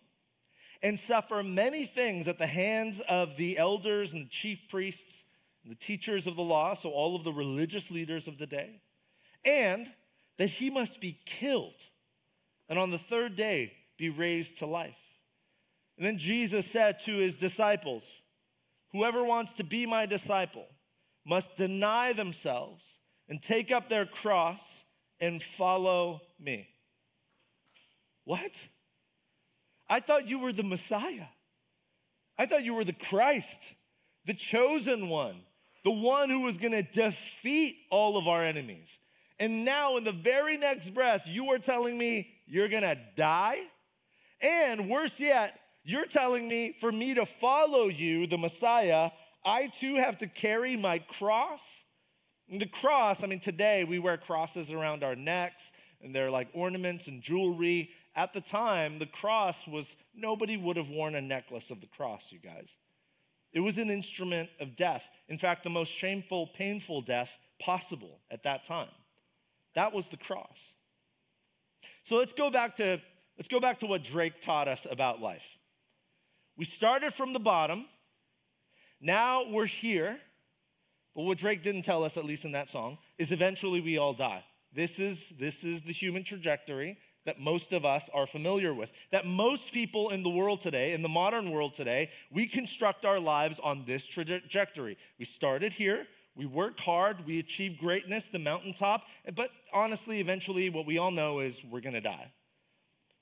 and 0.82 0.98
suffer 0.98 1.42
many 1.42 1.86
things 1.86 2.28
at 2.28 2.38
the 2.38 2.46
hands 2.46 3.00
of 3.08 3.36
the 3.36 3.58
elders 3.58 4.12
and 4.12 4.26
the 4.26 4.30
chief 4.30 4.60
priests, 4.68 5.24
and 5.64 5.72
the 5.72 5.76
teachers 5.76 6.26
of 6.26 6.36
the 6.36 6.42
law, 6.42 6.74
so 6.74 6.88
all 6.88 7.16
of 7.16 7.24
the 7.24 7.32
religious 7.32 7.90
leaders 7.90 8.28
of 8.28 8.38
the 8.38 8.46
day, 8.46 8.80
and 9.44 9.92
that 10.38 10.48
he 10.48 10.70
must 10.70 11.00
be 11.00 11.18
killed 11.26 11.86
and 12.68 12.78
on 12.78 12.90
the 12.90 12.98
third 12.98 13.36
day 13.36 13.72
be 14.00 14.08
raised 14.08 14.56
to 14.58 14.66
life. 14.66 14.96
And 15.98 16.06
then 16.06 16.16
Jesus 16.16 16.66
said 16.66 16.98
to 17.00 17.12
his 17.12 17.36
disciples, 17.36 18.22
Whoever 18.92 19.22
wants 19.22 19.52
to 19.54 19.64
be 19.64 19.86
my 19.86 20.06
disciple 20.06 20.66
must 21.24 21.54
deny 21.54 22.14
themselves 22.14 22.98
and 23.28 23.40
take 23.40 23.70
up 23.70 23.88
their 23.88 24.06
cross 24.06 24.84
and 25.20 25.42
follow 25.42 26.22
me. 26.40 26.66
What? 28.24 28.66
I 29.88 30.00
thought 30.00 30.26
you 30.26 30.38
were 30.38 30.52
the 30.52 30.62
Messiah. 30.62 31.26
I 32.38 32.46
thought 32.46 32.64
you 32.64 32.74
were 32.74 32.84
the 32.84 32.94
Christ, 32.94 33.74
the 34.24 34.34
chosen 34.34 35.10
one, 35.10 35.36
the 35.84 35.90
one 35.90 36.30
who 36.30 36.40
was 36.40 36.56
gonna 36.56 36.82
defeat 36.82 37.76
all 37.90 38.16
of 38.16 38.26
our 38.26 38.42
enemies. 38.42 38.98
And 39.38 39.64
now, 39.64 39.98
in 39.98 40.04
the 40.04 40.12
very 40.12 40.56
next 40.56 40.90
breath, 40.94 41.22
you 41.26 41.50
are 41.52 41.58
telling 41.58 41.98
me 41.98 42.32
you're 42.46 42.68
gonna 42.68 42.96
die? 43.14 43.58
And 44.42 44.88
worse 44.88 45.18
yet, 45.18 45.58
you're 45.84 46.06
telling 46.06 46.48
me 46.48 46.76
for 46.80 46.92
me 46.92 47.14
to 47.14 47.26
follow 47.26 47.86
you, 47.86 48.26
the 48.26 48.38
Messiah, 48.38 49.10
I 49.44 49.68
too 49.68 49.96
have 49.96 50.18
to 50.18 50.26
carry 50.26 50.76
my 50.76 50.98
cross? 50.98 51.84
And 52.50 52.60
the 52.60 52.66
cross, 52.66 53.22
I 53.22 53.26
mean, 53.26 53.40
today 53.40 53.84
we 53.84 53.98
wear 53.98 54.16
crosses 54.16 54.72
around 54.72 55.04
our 55.04 55.16
necks 55.16 55.72
and 56.02 56.14
they're 56.14 56.30
like 56.30 56.48
ornaments 56.54 57.06
and 57.06 57.22
jewelry. 57.22 57.90
At 58.16 58.32
the 58.32 58.40
time, 58.40 58.98
the 58.98 59.06
cross 59.06 59.66
was, 59.66 59.96
nobody 60.14 60.56
would 60.56 60.76
have 60.76 60.88
worn 60.88 61.14
a 61.14 61.20
necklace 61.20 61.70
of 61.70 61.80
the 61.80 61.86
cross, 61.86 62.32
you 62.32 62.38
guys. 62.38 62.76
It 63.52 63.60
was 63.60 63.78
an 63.78 63.90
instrument 63.90 64.50
of 64.58 64.76
death. 64.76 65.08
In 65.28 65.38
fact, 65.38 65.62
the 65.62 65.70
most 65.70 65.90
shameful, 65.90 66.48
painful 66.54 67.02
death 67.02 67.36
possible 67.58 68.20
at 68.30 68.42
that 68.44 68.64
time. 68.64 68.90
That 69.74 69.92
was 69.92 70.08
the 70.08 70.16
cross. 70.16 70.72
So 72.02 72.16
let's 72.16 72.32
go 72.32 72.50
back 72.50 72.76
to 72.76 73.00
let's 73.40 73.48
go 73.48 73.58
back 73.58 73.78
to 73.78 73.86
what 73.86 74.04
Drake 74.04 74.42
taught 74.42 74.68
us 74.68 74.86
about 74.90 75.22
life. 75.22 75.58
We 76.58 76.66
started 76.66 77.14
from 77.14 77.32
the 77.32 77.38
bottom. 77.38 77.86
Now 79.00 79.44
we're 79.50 79.64
here. 79.64 80.18
But 81.16 81.22
what 81.22 81.38
Drake 81.38 81.62
didn't 81.62 81.82
tell 81.82 82.04
us, 82.04 82.18
at 82.18 82.26
least 82.26 82.44
in 82.44 82.52
that 82.52 82.68
song, 82.68 82.98
is 83.18 83.32
eventually 83.32 83.80
we 83.80 83.96
all 83.96 84.12
die. 84.12 84.44
This 84.74 84.98
is, 84.98 85.32
this 85.38 85.64
is 85.64 85.80
the 85.80 85.92
human 85.92 86.22
trajectory 86.22 86.98
that 87.24 87.40
most 87.40 87.72
of 87.72 87.86
us 87.86 88.10
are 88.12 88.26
familiar 88.26 88.74
with. 88.74 88.92
That 89.10 89.24
most 89.24 89.72
people 89.72 90.10
in 90.10 90.22
the 90.22 90.28
world 90.28 90.60
today, 90.60 90.92
in 90.92 91.00
the 91.00 91.08
modern 91.08 91.50
world 91.50 91.72
today, 91.72 92.10
we 92.30 92.46
construct 92.46 93.06
our 93.06 93.18
lives 93.18 93.58
on 93.58 93.86
this 93.86 94.06
trajectory. 94.06 94.98
We 95.18 95.24
started 95.24 95.72
here, 95.72 96.06
we 96.36 96.44
worked 96.44 96.80
hard, 96.80 97.24
we 97.24 97.38
achieved 97.38 97.80
greatness, 97.80 98.28
the 98.28 98.38
mountaintop, 98.38 99.04
but 99.34 99.48
honestly, 99.72 100.20
eventually, 100.20 100.68
what 100.68 100.84
we 100.84 100.98
all 100.98 101.10
know 101.10 101.38
is 101.40 101.64
we're 101.64 101.80
gonna 101.80 102.02
die. 102.02 102.30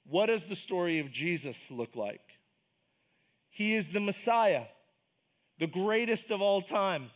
What 0.08 0.26
does 0.26 0.46
the 0.46 0.56
story 0.56 1.00
of 1.00 1.12
Jesus 1.12 1.70
look 1.70 1.94
like? 1.94 2.22
He 3.50 3.74
is 3.74 3.90
the 3.90 4.00
Messiah, 4.00 4.64
the 5.58 5.66
greatest 5.66 6.30
of 6.30 6.40
all 6.40 6.62
time, 6.62 7.10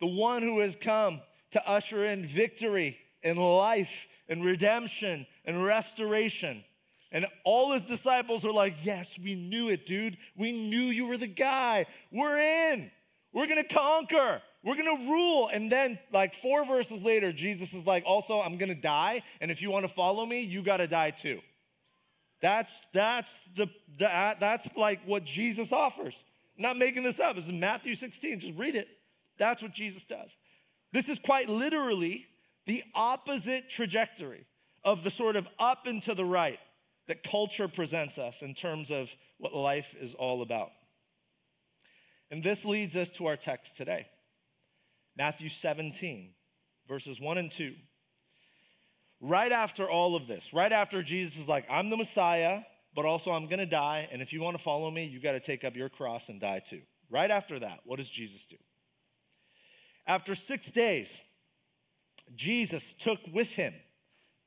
the 0.00 0.06
one 0.06 0.42
who 0.42 0.60
has 0.60 0.76
come 0.76 1.20
to 1.50 1.68
usher 1.68 2.04
in 2.04 2.26
victory 2.26 2.98
and 3.24 3.36
life 3.36 4.06
and 4.28 4.44
redemption 4.44 5.26
and 5.44 5.64
restoration. 5.64 6.64
And 7.10 7.26
all 7.44 7.72
his 7.72 7.84
disciples 7.84 8.44
are 8.44 8.52
like, 8.52 8.84
Yes, 8.84 9.18
we 9.22 9.34
knew 9.34 9.68
it, 9.68 9.84
dude. 9.84 10.16
We 10.36 10.52
knew 10.52 10.82
you 10.82 11.06
were 11.06 11.16
the 11.16 11.26
guy. 11.26 11.86
We're 12.12 12.38
in. 12.72 12.90
We're 13.32 13.48
gonna 13.48 13.64
conquer. 13.64 14.40
We're 14.62 14.76
gonna 14.76 15.10
rule. 15.10 15.48
And 15.48 15.70
then, 15.70 15.98
like 16.12 16.34
four 16.34 16.64
verses 16.64 17.02
later, 17.02 17.32
Jesus 17.32 17.72
is 17.72 17.86
like, 17.86 18.04
Also, 18.06 18.40
I'm 18.40 18.56
gonna 18.56 18.74
die. 18.74 19.22
And 19.40 19.50
if 19.50 19.62
you 19.62 19.70
wanna 19.70 19.88
follow 19.88 20.24
me, 20.24 20.42
you 20.42 20.62
gotta 20.62 20.86
die 20.86 21.10
too. 21.10 21.40
That's, 22.40 22.72
that's, 22.92 23.32
the, 23.54 23.68
the 23.98 24.14
uh, 24.14 24.34
that's 24.38 24.68
like 24.76 25.00
what 25.06 25.24
Jesus 25.24 25.72
offers. 25.72 26.24
I'm 26.56 26.62
not 26.62 26.76
making 26.76 27.02
this 27.02 27.20
up. 27.20 27.36
This 27.36 27.46
is 27.46 27.52
Matthew 27.52 27.94
16. 27.94 28.40
Just 28.40 28.58
read 28.58 28.76
it. 28.76 28.88
That's 29.38 29.62
what 29.62 29.72
Jesus 29.72 30.04
does. 30.04 30.36
This 30.92 31.08
is 31.08 31.18
quite 31.18 31.48
literally 31.48 32.26
the 32.66 32.82
opposite 32.94 33.68
trajectory 33.68 34.46
of 34.84 35.04
the 35.04 35.10
sort 35.10 35.36
of 35.36 35.48
up 35.58 35.86
and 35.86 36.02
to 36.04 36.14
the 36.14 36.24
right 36.24 36.58
that 37.08 37.22
culture 37.22 37.68
presents 37.68 38.18
us 38.18 38.42
in 38.42 38.54
terms 38.54 38.90
of 38.90 39.10
what 39.38 39.54
life 39.54 39.94
is 40.00 40.14
all 40.14 40.42
about. 40.42 40.70
And 42.30 42.42
this 42.42 42.64
leads 42.64 42.96
us 42.96 43.08
to 43.10 43.26
our 43.26 43.36
text 43.36 43.76
today 43.76 44.06
Matthew 45.16 45.48
17, 45.48 46.34
verses 46.88 47.20
1 47.20 47.38
and 47.38 47.50
2. 47.50 47.74
Right 49.20 49.52
after 49.52 49.88
all 49.88 50.14
of 50.14 50.26
this, 50.26 50.52
right 50.52 50.72
after 50.72 51.02
Jesus 51.02 51.38
is 51.38 51.48
like, 51.48 51.66
I'm 51.70 51.90
the 51.90 51.96
Messiah, 51.96 52.60
but 52.94 53.04
also 53.04 53.30
I'm 53.30 53.46
gonna 53.46 53.66
die, 53.66 54.08
and 54.12 54.20
if 54.20 54.32
you 54.32 54.42
wanna 54.42 54.58
follow 54.58 54.90
me, 54.90 55.04
you 55.04 55.20
gotta 55.20 55.40
take 55.40 55.64
up 55.64 55.76
your 55.76 55.88
cross 55.88 56.28
and 56.28 56.40
die 56.40 56.60
too. 56.66 56.82
Right 57.10 57.30
after 57.30 57.58
that, 57.58 57.80
what 57.84 57.98
does 57.98 58.10
Jesus 58.10 58.44
do? 58.46 58.56
After 60.06 60.34
six 60.34 60.70
days, 60.70 61.20
Jesus 62.34 62.94
took 62.94 63.20
with 63.32 63.48
him 63.48 63.74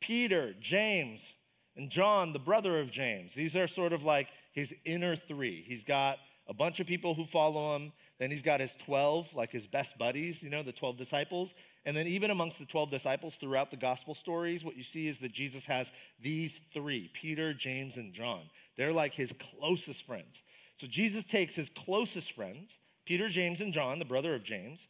Peter, 0.02 0.54
James, 0.60 1.34
and 1.76 1.90
John, 1.90 2.34
the 2.34 2.40
brother 2.40 2.80
of 2.80 2.92
James. 2.92 3.34
These 3.34 3.56
are 3.56 3.68
sort 3.68 3.94
of 3.94 4.04
like 4.04 4.28
his 4.54 4.74
inner 4.86 5.16
three. 5.16 5.64
He's 5.66 5.84
got 5.84 6.18
a 6.48 6.54
bunch 6.54 6.80
of 6.80 6.88
people 6.88 7.14
who 7.14 7.26
follow 7.26 7.76
him. 7.76 7.92
Then 8.20 8.32
he's 8.32 8.42
got 8.42 8.60
his 8.60 8.76
12, 8.76 9.34
like 9.34 9.52
his 9.52 9.66
best 9.66 9.98
buddies, 9.98 10.44
you 10.44 10.50
know, 10.50 10.62
the 10.62 10.74
12 10.74 10.98
disciples. 10.98 11.54
And 11.86 11.96
then, 11.96 12.06
even 12.06 12.32
amongst 12.32 12.60
the 12.60 12.66
12 12.66 12.92
disciples 12.92 13.38
throughout 13.38 13.72
the 13.72 13.78
gospel 13.78 14.14
stories, 14.14 14.64
what 14.64 14.76
you 14.76 14.84
see 14.84 15.08
is 15.08 15.20
that 15.20 15.32
Jesus 15.32 15.66
has 15.66 15.92
these 16.22 16.60
three 16.74 17.10
Peter, 17.14 17.54
James, 17.54 17.96
and 17.96 18.14
John. 18.14 18.42
They're 18.78 18.92
like 18.92 19.14
his 19.14 19.34
closest 19.34 20.06
friends. 20.06 20.44
So, 20.76 20.88
Jesus 20.88 21.26
takes 21.26 21.56
his 21.56 21.70
closest 21.70 22.34
friends, 22.34 22.78
Peter, 23.06 23.30
James, 23.30 23.62
and 23.62 23.72
John, 23.72 24.00
the 24.00 24.06
brother 24.06 24.36
of 24.36 24.44
James, 24.44 24.88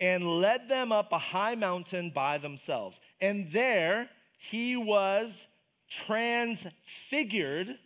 and 0.00 0.40
led 0.40 0.70
them 0.70 0.90
up 0.90 1.12
a 1.12 1.18
high 1.18 1.54
mountain 1.54 2.10
by 2.10 2.38
themselves. 2.38 3.00
And 3.20 3.50
there 3.50 4.08
he 4.38 4.76
was 4.76 5.46
transfigured 5.90 7.78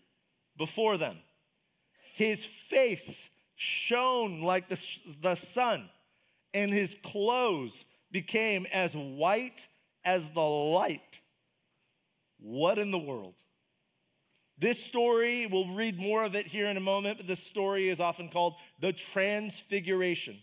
before 0.56 0.96
them. 0.96 1.18
His 2.14 2.44
face 2.44 3.28
shone 3.56 4.42
like 4.42 4.68
the, 4.68 4.78
the 5.20 5.34
sun, 5.34 5.88
and 6.54 6.72
his 6.72 6.94
clothes 7.02 7.84
became 8.12 8.66
as 8.72 8.94
white 8.94 9.66
as 10.04 10.30
the 10.30 10.40
light. 10.40 11.20
What 12.38 12.78
in 12.78 12.90
the 12.90 12.98
world? 12.98 13.34
This 14.58 14.82
story, 14.84 15.46
we'll 15.46 15.74
read 15.74 15.98
more 15.98 16.24
of 16.24 16.34
it 16.34 16.46
here 16.46 16.66
in 16.66 16.76
a 16.76 16.80
moment, 16.80 17.18
but 17.18 17.26
this 17.26 17.42
story 17.42 17.88
is 17.88 18.00
often 18.00 18.30
called 18.30 18.54
the 18.80 18.92
Transfiguration 18.92 20.38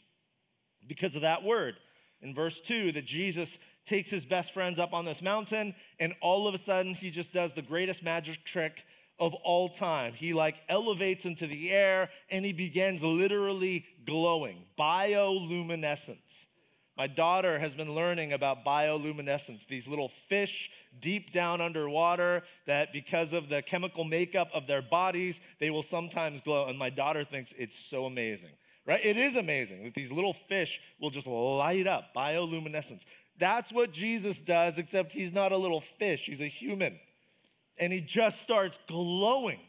because 0.88 1.15
of 1.15 1.22
that 1.22 1.43
word. 1.43 1.75
In 2.22 2.36
verse 2.36 2.62
2, 2.62 2.91
that 2.91 3.05
Jesus 3.05 3.58
takes 3.86 4.10
his 4.10 4.25
best 4.25 4.53
friends 4.53 4.79
up 4.79 4.93
on 4.93 5.05
this 5.05 5.22
mountain, 5.22 5.74
and 6.00 6.13
all 6.22 6.48
of 6.48 6.53
a 6.53 6.60
sudden, 6.60 6.93
he 6.93 7.10
just 7.10 7.34
does 7.34 7.53
the 7.53 7.62
greatest 7.62 8.03
magic 8.03 8.43
trick 8.43 8.86
of 9.20 9.34
all 9.36 9.70
time. 9.70 10.13
He 10.13 10.34
like 10.34 10.62
elevates 10.70 11.25
into 11.25 11.48
the 11.48 11.72
air 11.72 12.10
and 12.29 12.46
he 12.46 12.53
begins 12.53 13.03
literally 13.03 13.86
glowing, 14.05 14.65
bioluminescence. 14.77 16.48
My 16.96 17.08
daughter 17.08 17.58
has 17.58 17.74
been 17.74 17.96
learning 17.96 18.34
about 18.34 18.63
bioluminescence, 18.63 19.65
these 19.65 19.88
little 19.88 20.10
fish 20.10 20.70
deep 21.01 21.32
down 21.32 21.60
underwater 21.60 22.43
that, 22.67 22.93
because 22.93 23.34
of 23.34 23.50
the 23.50 23.63
chemical 23.63 24.03
makeup 24.03 24.50
of 24.53 24.67
their 24.67 24.84
bodies, 24.84 25.41
they 25.60 25.72
will 25.72 25.82
sometimes 25.82 26.41
glow. 26.41 26.67
And 26.67 26.77
my 26.77 26.91
daughter 26.91 27.24
thinks 27.24 27.51
it's 27.53 27.79
so 27.79 28.05
amazing 28.05 28.51
right? 28.86 29.03
It 29.03 29.17
is 29.17 29.36
amazing 29.36 29.84
that 29.84 29.93
these 29.93 30.12
little 30.12 30.34
fish 30.34 30.79
will 31.00 31.10
just 31.10 31.27
light 31.27 31.88
up, 31.88 32.13
bioluminescence. 32.15 33.05
That's 33.39 33.72
what 33.72 33.91
Jesus 33.91 34.39
does, 34.41 34.77
except 34.77 35.12
he's 35.12 35.34
not 35.34 35.51
a 35.51 35.58
little 35.58 35.82
fish, 35.82 36.25
he's 36.25 36.41
a 36.41 36.48
human. 36.48 37.00
And 37.77 37.92
he 37.92 38.01
just 38.01 38.39
starts 38.42 38.80
glowing. 38.88 39.60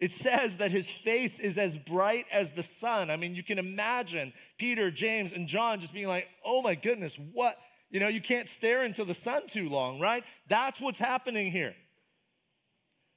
It 0.00 0.12
says 0.12 0.58
that 0.58 0.70
his 0.70 0.88
face 0.88 1.38
is 1.38 1.56
as 1.56 1.76
bright 1.76 2.26
as 2.30 2.50
the 2.50 2.62
sun. 2.62 3.10
I 3.10 3.16
mean, 3.16 3.34
you 3.34 3.42
can 3.42 3.58
imagine 3.58 4.32
Peter, 4.58 4.90
James, 4.90 5.32
and 5.32 5.48
John 5.48 5.80
just 5.80 5.94
being 5.94 6.08
like, 6.08 6.28
oh 6.44 6.60
my 6.60 6.74
goodness, 6.74 7.18
what? 7.32 7.56
You 7.90 8.00
know, 8.00 8.08
you 8.08 8.20
can't 8.20 8.48
stare 8.48 8.84
into 8.84 9.04
the 9.04 9.14
sun 9.14 9.46
too 9.46 9.68
long, 9.68 10.00
right? 10.00 10.24
That's 10.48 10.80
what's 10.80 10.98
happening 10.98 11.50
here. 11.50 11.74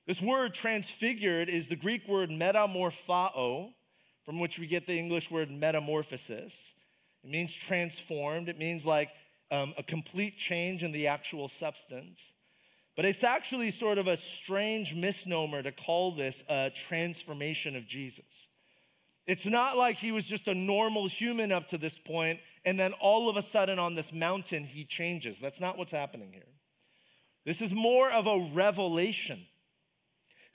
This 0.05 0.21
word 0.21 0.53
transfigured 0.53 1.49
is 1.49 1.67
the 1.67 1.75
Greek 1.75 2.07
word 2.07 2.29
metamorphao, 2.29 3.73
from 4.23 4.39
which 4.39 4.57
we 4.57 4.67
get 4.67 4.87
the 4.87 4.97
English 4.97 5.29
word 5.29 5.51
metamorphosis. 5.51 6.75
It 7.23 7.29
means 7.29 7.53
transformed, 7.53 8.47
it 8.47 8.57
means 8.57 8.85
like 8.85 9.09
um, 9.51 9.73
a 9.77 9.83
complete 9.83 10.37
change 10.37 10.83
in 10.83 10.93
the 10.93 11.07
actual 11.07 11.47
substance. 11.47 12.33
But 12.97 13.05
it's 13.05 13.23
actually 13.23 13.69
sort 13.69 13.99
of 13.99 14.07
a 14.07 14.17
strange 14.17 14.95
misnomer 14.95 15.61
to 15.61 15.71
call 15.71 16.11
this 16.11 16.43
a 16.49 16.71
transformation 16.71 17.75
of 17.75 17.87
Jesus. 17.87 18.49
It's 19.27 19.45
not 19.45 19.77
like 19.77 19.97
he 19.97 20.11
was 20.11 20.25
just 20.25 20.47
a 20.47 20.55
normal 20.55 21.07
human 21.07 21.51
up 21.51 21.67
to 21.67 21.77
this 21.77 21.99
point, 21.99 22.39
and 22.65 22.79
then 22.79 22.93
all 22.93 23.29
of 23.29 23.37
a 23.37 23.43
sudden 23.43 23.77
on 23.77 23.93
this 23.93 24.11
mountain 24.11 24.63
he 24.63 24.83
changes. 24.83 25.39
That's 25.39 25.61
not 25.61 25.77
what's 25.77 25.91
happening 25.91 26.33
here. 26.33 26.41
This 27.45 27.61
is 27.61 27.71
more 27.71 28.09
of 28.09 28.25
a 28.25 28.49
revelation. 28.53 29.45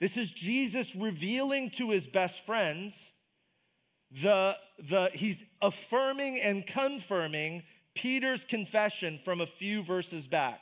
This 0.01 0.17
is 0.17 0.29
Jesus 0.29 0.95
revealing 0.95 1.69
to 1.71 1.91
his 1.91 2.07
best 2.07 2.45
friends 2.45 3.11
the, 4.11 4.57
the, 4.77 5.09
he's 5.13 5.43
affirming 5.61 6.39
and 6.41 6.67
confirming 6.67 7.63
Peter's 7.95 8.43
confession 8.43 9.17
from 9.23 9.39
a 9.39 9.47
few 9.47 9.81
verses 9.81 10.27
back. 10.27 10.59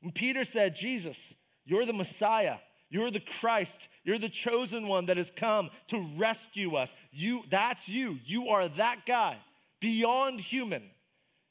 When 0.00 0.12
Peter 0.12 0.44
said, 0.44 0.76
Jesus, 0.76 1.34
you're 1.64 1.84
the 1.84 1.92
Messiah. 1.92 2.58
You're 2.90 3.10
the 3.10 3.20
Christ. 3.20 3.88
You're 4.04 4.18
the 4.18 4.28
chosen 4.28 4.88
one 4.88 5.06
that 5.06 5.16
has 5.16 5.30
come 5.34 5.70
to 5.88 6.06
rescue 6.16 6.74
us. 6.76 6.94
You, 7.12 7.42
that's 7.50 7.88
you. 7.88 8.18
You 8.24 8.48
are 8.48 8.68
that 8.68 9.04
guy, 9.06 9.36
beyond 9.80 10.40
human. 10.40 10.82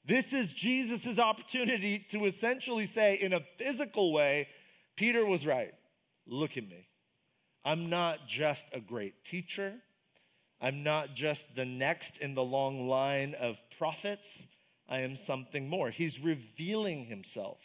This 0.06 0.32
is 0.34 0.54
Jesus' 0.54 1.20
opportunity 1.20 2.06
to 2.12 2.26
essentially 2.26 2.86
say, 2.86 3.16
in 3.16 3.34
a 3.34 3.44
physical 3.58 4.14
way, 4.14 4.48
Peter 4.96 5.26
was 5.26 5.46
right. 5.46 5.74
Look 6.26 6.58
at 6.58 6.68
me. 6.68 6.88
I'm 7.66 7.90
not 7.90 8.28
just 8.28 8.68
a 8.72 8.80
great 8.80 9.26
teacher. 9.26 9.74
I'm 10.60 10.84
not 10.84 11.14
just 11.14 11.56
the 11.56 11.66
next 11.66 12.18
in 12.18 12.34
the 12.34 12.44
long 12.44 12.88
line 12.88 13.36
of 13.40 13.62
prophets. 13.78 14.46
I 14.90 15.02
am 15.02 15.16
something 15.16 15.70
more. 15.70 15.90
He's 15.90 16.20
revealing 16.20 17.06
himself 17.06 17.60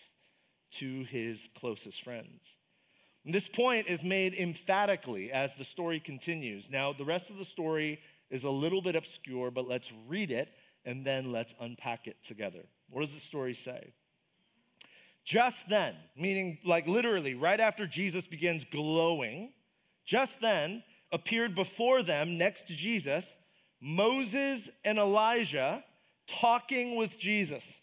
to 0.73 1.05
his 1.05 1.49
closest 1.55 2.03
friends. 2.03 2.57
And 3.25 3.33
this 3.35 3.49
point 3.49 3.87
is 3.87 4.03
made 4.03 4.35
emphatically 4.35 5.31
as 5.31 5.55
the 5.55 5.65
story 5.65 6.01
continues. 6.01 6.71
Now, 6.71 6.93
the 6.93 7.05
rest 7.05 7.31
of 7.31 7.39
the 7.39 7.45
story 7.45 8.01
is 8.31 8.45
a 8.45 8.51
little 8.51 8.83
bit 8.83 8.97
obscure, 8.97 9.51
but 9.51 9.69
let's 9.69 9.93
read 10.09 10.31
it 10.31 10.49
and 10.85 11.05
then 11.05 11.31
let's 11.31 11.55
unpack 11.61 12.07
it 12.07 12.17
together. 12.25 12.65
What 12.91 13.03
does 13.03 13.15
the 13.15 13.21
story 13.21 13.55
say? 13.55 13.93
Just 15.25 15.69
then, 15.69 15.95
meaning 16.17 16.59
like 16.65 16.89
literally 16.89 17.35
right 17.35 17.61
after 17.61 17.87
Jesus 17.87 18.27
begins 18.27 18.65
glowing, 18.65 19.53
just 20.05 20.41
then 20.41 20.83
appeared 21.13 21.55
before 21.55 22.03
them 22.03 22.39
next 22.39 22.67
to 22.67 22.75
Jesus 22.75 23.37
Moses 23.83 24.71
and 24.85 24.97
Elijah 24.97 25.83
talking 26.29 26.97
with 26.97 27.19
Jesus. 27.19 27.83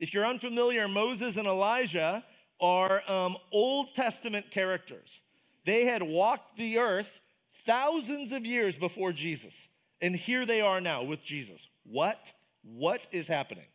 If 0.00 0.12
you're 0.12 0.26
unfamiliar, 0.26 0.88
Moses 0.88 1.36
and 1.36 1.46
Elijah 1.46 2.24
are 2.60 3.02
um, 3.08 3.36
Old 3.52 3.94
Testament 3.94 4.50
characters. 4.50 5.22
They 5.64 5.84
had 5.84 6.02
walked 6.02 6.56
the 6.56 6.78
earth 6.78 7.20
thousands 7.64 8.32
of 8.32 8.44
years 8.44 8.76
before 8.76 9.12
Jesus. 9.12 9.68
And 10.00 10.14
here 10.14 10.44
they 10.44 10.60
are 10.60 10.80
now 10.80 11.02
with 11.02 11.22
Jesus. 11.22 11.68
What? 11.84 12.32
What 12.62 13.06
is 13.12 13.26
happening? 13.26 13.66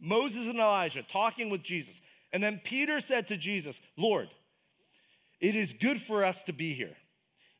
Moses 0.00 0.48
and 0.48 0.58
Elijah 0.58 1.02
talking 1.02 1.50
with 1.50 1.62
Jesus. 1.62 2.00
And 2.32 2.42
then 2.42 2.60
Peter 2.64 3.00
said 3.00 3.28
to 3.28 3.36
Jesus, 3.36 3.80
Lord, 3.96 4.28
it 5.40 5.54
is 5.54 5.72
good 5.72 6.00
for 6.00 6.24
us 6.24 6.42
to 6.44 6.52
be 6.52 6.72
here. 6.72 6.96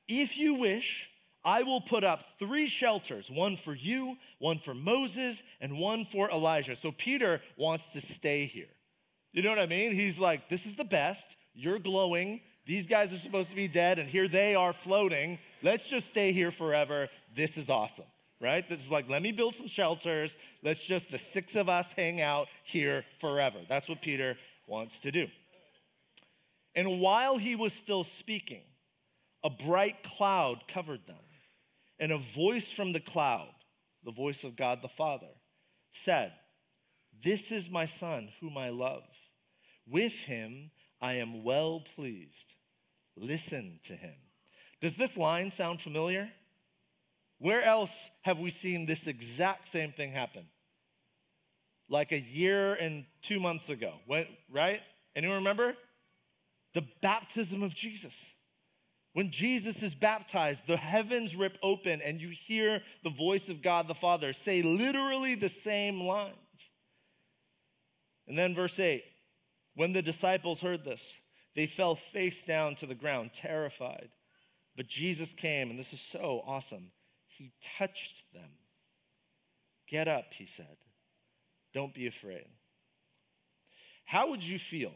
If 0.09 0.37
you 0.37 0.55
wish, 0.55 1.11
I 1.44 1.62
will 1.62 1.80
put 1.80 2.04
up 2.04 2.22
three 2.38 2.68
shelters 2.68 3.30
one 3.30 3.56
for 3.56 3.74
you, 3.74 4.16
one 4.38 4.58
for 4.58 4.74
Moses, 4.74 5.42
and 5.60 5.78
one 5.78 6.04
for 6.04 6.30
Elijah. 6.30 6.76
So 6.76 6.90
Peter 6.90 7.40
wants 7.56 7.90
to 7.90 8.00
stay 8.00 8.46
here. 8.46 8.68
You 9.32 9.42
know 9.42 9.50
what 9.50 9.58
I 9.58 9.66
mean? 9.66 9.92
He's 9.92 10.18
like, 10.18 10.48
This 10.48 10.64
is 10.66 10.76
the 10.76 10.84
best. 10.84 11.36
You're 11.54 11.78
glowing. 11.78 12.40
These 12.66 12.86
guys 12.86 13.12
are 13.12 13.18
supposed 13.18 13.50
to 13.50 13.56
be 13.56 13.68
dead, 13.68 13.98
and 13.98 14.08
here 14.08 14.26
they 14.26 14.54
are 14.54 14.72
floating. 14.72 15.38
Let's 15.62 15.86
just 15.86 16.08
stay 16.08 16.32
here 16.32 16.50
forever. 16.50 17.08
This 17.34 17.58
is 17.58 17.68
awesome, 17.68 18.06
right? 18.40 18.66
This 18.66 18.80
is 18.82 18.90
like, 18.90 19.08
let 19.08 19.20
me 19.20 19.32
build 19.32 19.54
some 19.54 19.68
shelters. 19.68 20.36
Let's 20.62 20.82
just, 20.82 21.10
the 21.10 21.18
six 21.18 21.56
of 21.56 21.68
us, 21.68 21.92
hang 21.92 22.22
out 22.22 22.48
here 22.62 23.04
forever. 23.20 23.58
That's 23.68 23.88
what 23.88 24.00
Peter 24.00 24.36
wants 24.66 25.00
to 25.00 25.12
do. 25.12 25.26
And 26.74 27.00
while 27.00 27.36
he 27.36 27.54
was 27.54 27.74
still 27.74 28.02
speaking, 28.02 28.62
a 29.44 29.50
bright 29.50 30.02
cloud 30.02 30.66
covered 30.66 31.06
them, 31.06 31.16
and 31.98 32.12
a 32.12 32.18
voice 32.18 32.70
from 32.70 32.92
the 32.92 33.00
cloud, 33.00 33.54
the 34.04 34.12
voice 34.12 34.44
of 34.44 34.56
God 34.56 34.82
the 34.82 34.88
Father, 34.88 35.30
said, 35.92 36.32
This 37.22 37.52
is 37.52 37.70
my 37.70 37.86
Son, 37.86 38.30
whom 38.40 38.58
I 38.58 38.70
love. 38.70 39.04
With 39.86 40.12
him 40.12 40.70
I 41.00 41.14
am 41.14 41.44
well 41.44 41.84
pleased. 41.94 42.54
Listen 43.16 43.78
to 43.84 43.92
him. 43.94 44.14
Does 44.80 44.96
this 44.96 45.16
line 45.16 45.50
sound 45.50 45.80
familiar? 45.80 46.30
Where 47.38 47.62
else 47.62 47.92
have 48.22 48.38
we 48.38 48.50
seen 48.50 48.87
this 48.87 49.07
exact 49.07 49.68
same 49.68 49.92
thing 49.92 50.12
happen? 50.12 50.46
Like 51.88 52.12
a 52.12 52.18
year 52.18 52.74
and 52.74 53.04
two 53.22 53.38
months 53.38 53.68
ago, 53.68 53.92
right? 54.50 54.80
Anyone 55.14 55.38
remember? 55.38 55.76
The 56.72 56.85
baptism 57.02 57.62
of 57.62 57.74
Jesus. 57.74 58.35
When 59.14 59.31
Jesus 59.31 59.81
is 59.81 59.94
baptized, 59.94 60.66
the 60.66 60.77
heavens 60.77 61.37
rip 61.37 61.57
open 61.62 62.03
and 62.05 62.20
you 62.20 62.31
hear 62.31 62.83
the 63.05 63.11
voice 63.11 63.48
of 63.48 63.62
God 63.62 63.87
the 63.87 63.94
Father 63.94 64.33
say 64.33 64.61
literally 64.61 65.37
the 65.37 65.48
same 65.48 66.00
lines. 66.00 66.35
And 68.27 68.37
then 68.37 68.55
verse 68.55 68.79
8 68.79 69.05
when 69.77 69.92
the 69.92 70.03
disciples 70.03 70.61
heard 70.61 70.85
this, 70.85 71.20
they 71.55 71.66
fell 71.66 71.96
face 71.96 72.44
down 72.44 72.74
to 72.77 72.87
the 72.87 72.94
ground, 72.94 73.33
terrified. 73.35 74.09
But 74.77 74.88
Jesus 74.88 75.33
came, 75.33 75.70
and 75.70 75.79
this 75.79 75.92
is 75.92 76.00
so 76.00 76.42
awesome. 76.44 76.90
He 77.27 77.53
touched 77.79 78.33
them. 78.33 78.50
Get 79.88 80.09
up, 80.09 80.33
he 80.33 80.46
said. 80.46 80.77
Don't 81.72 81.94
be 81.94 82.07
afraid. 82.07 82.46
How 84.05 84.31
would 84.31 84.42
you 84.42 84.59
feel 84.59 84.94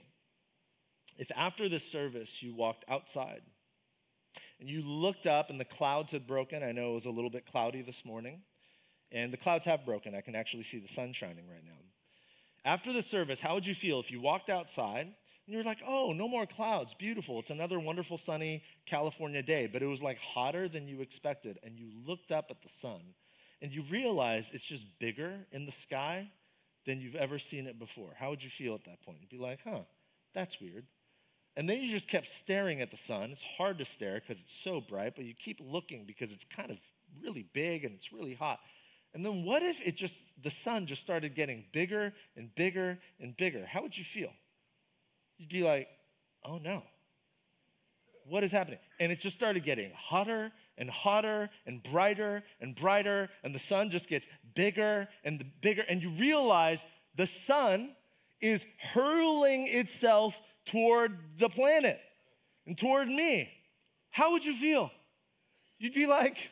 if 1.18 1.30
after 1.36 1.68
this 1.68 1.90
service 1.90 2.42
you 2.42 2.54
walked 2.54 2.84
outside 2.88 3.42
and 4.60 4.68
you 4.68 4.82
looked 4.82 5.26
up 5.26 5.50
and 5.50 5.60
the 5.60 5.64
clouds 5.64 6.12
had 6.12 6.26
broken? 6.26 6.62
I 6.62 6.72
know 6.72 6.90
it 6.90 6.94
was 6.94 7.06
a 7.06 7.10
little 7.10 7.30
bit 7.30 7.46
cloudy 7.46 7.82
this 7.82 8.04
morning, 8.04 8.42
and 9.12 9.32
the 9.32 9.36
clouds 9.36 9.64
have 9.66 9.84
broken. 9.84 10.14
I 10.14 10.20
can 10.20 10.34
actually 10.34 10.64
see 10.64 10.78
the 10.78 10.88
sun 10.88 11.12
shining 11.12 11.48
right 11.48 11.64
now. 11.64 11.72
After 12.64 12.92
the 12.92 13.02
service, 13.02 13.40
how 13.40 13.54
would 13.54 13.66
you 13.66 13.74
feel 13.74 14.00
if 14.00 14.10
you 14.10 14.20
walked 14.20 14.50
outside 14.50 15.06
and 15.06 15.54
you 15.54 15.56
were 15.56 15.64
like, 15.64 15.80
oh, 15.86 16.12
no 16.12 16.28
more 16.28 16.44
clouds, 16.44 16.92
beautiful. 16.92 17.38
It's 17.38 17.48
another 17.48 17.80
wonderful 17.80 18.18
sunny 18.18 18.62
California 18.84 19.42
day, 19.42 19.66
but 19.66 19.80
it 19.80 19.86
was 19.86 20.02
like 20.02 20.18
hotter 20.18 20.68
than 20.68 20.86
you 20.86 21.00
expected. 21.00 21.58
And 21.62 21.78
you 21.78 21.88
looked 22.06 22.30
up 22.30 22.50
at 22.50 22.60
the 22.60 22.68
sun 22.68 23.00
and 23.62 23.72
you 23.72 23.82
realized 23.90 24.54
it's 24.54 24.66
just 24.66 24.98
bigger 24.98 25.46
in 25.50 25.64
the 25.64 25.72
sky 25.72 26.30
than 26.84 27.00
you've 27.00 27.14
ever 27.14 27.38
seen 27.38 27.66
it 27.66 27.78
before. 27.78 28.10
How 28.18 28.28
would 28.28 28.42
you 28.42 28.50
feel 28.50 28.74
at 28.74 28.84
that 28.84 29.00
point? 29.02 29.18
You'd 29.20 29.30
be 29.30 29.38
like, 29.38 29.60
huh, 29.64 29.84
that's 30.34 30.60
weird. 30.60 30.84
And 31.58 31.68
then 31.68 31.82
you 31.82 31.90
just 31.90 32.06
kept 32.06 32.28
staring 32.28 32.80
at 32.80 32.92
the 32.92 32.96
sun. 32.96 33.32
It's 33.32 33.42
hard 33.42 33.78
to 33.78 33.84
stare 33.84 34.20
because 34.20 34.40
it's 34.40 34.54
so 34.54 34.80
bright, 34.80 35.16
but 35.16 35.24
you 35.24 35.34
keep 35.34 35.58
looking 35.60 36.04
because 36.04 36.32
it's 36.32 36.44
kind 36.44 36.70
of 36.70 36.78
really 37.20 37.46
big 37.52 37.84
and 37.84 37.92
it's 37.96 38.12
really 38.12 38.34
hot. 38.34 38.60
And 39.12 39.26
then 39.26 39.44
what 39.44 39.64
if 39.64 39.84
it 39.84 39.96
just, 39.96 40.24
the 40.40 40.52
sun 40.52 40.86
just 40.86 41.02
started 41.02 41.34
getting 41.34 41.64
bigger 41.72 42.12
and 42.36 42.54
bigger 42.54 43.00
and 43.18 43.36
bigger? 43.36 43.66
How 43.66 43.82
would 43.82 43.98
you 43.98 44.04
feel? 44.04 44.32
You'd 45.36 45.48
be 45.48 45.64
like, 45.64 45.88
oh 46.44 46.58
no. 46.58 46.84
What 48.24 48.44
is 48.44 48.52
happening? 48.52 48.78
And 49.00 49.10
it 49.10 49.18
just 49.18 49.34
started 49.34 49.64
getting 49.64 49.90
hotter 49.96 50.52
and 50.76 50.88
hotter 50.88 51.50
and 51.66 51.82
brighter 51.82 52.44
and 52.60 52.76
brighter, 52.76 53.30
and 53.42 53.52
the 53.52 53.58
sun 53.58 53.90
just 53.90 54.08
gets 54.08 54.28
bigger 54.54 55.08
and 55.24 55.44
bigger. 55.60 55.82
And 55.88 56.04
you 56.04 56.10
realize 56.10 56.86
the 57.16 57.26
sun 57.26 57.96
is 58.40 58.64
hurling 58.92 59.66
itself 59.66 60.40
toward 60.68 61.12
the 61.38 61.48
planet 61.48 61.98
and 62.66 62.76
toward 62.76 63.08
me. 63.08 63.50
How 64.10 64.32
would 64.32 64.44
you 64.44 64.54
feel? 64.54 64.90
You'd 65.78 65.94
be 65.94 66.06
like, 66.06 66.50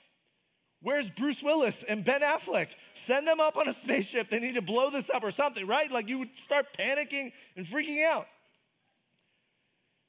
Where's 0.82 1.10
Bruce 1.10 1.42
Willis 1.42 1.82
and 1.88 2.04
Ben 2.04 2.20
Affleck? 2.20 2.68
Send 2.94 3.26
them 3.26 3.40
up 3.40 3.56
on 3.56 3.66
a 3.66 3.72
spaceship. 3.72 4.30
They 4.30 4.38
need 4.38 4.54
to 4.54 4.62
blow 4.62 4.90
this 4.90 5.10
up 5.10 5.24
or 5.24 5.30
something, 5.30 5.66
right? 5.66 5.90
Like 5.90 6.08
you 6.08 6.18
would 6.18 6.36
start 6.36 6.66
panicking 6.78 7.32
and 7.56 7.66
freaking 7.66 8.04
out. 8.04 8.26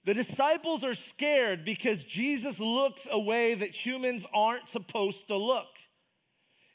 The 0.03 0.13
disciples 0.13 0.83
are 0.83 0.95
scared 0.95 1.65
because 1.65 2.03
Jesus 2.03 2.59
looks 2.59 3.07
a 3.11 3.19
way 3.19 3.55
that 3.55 3.71
humans 3.71 4.23
aren't 4.33 4.69
supposed 4.69 5.27
to 5.29 5.35
look. 5.35 5.67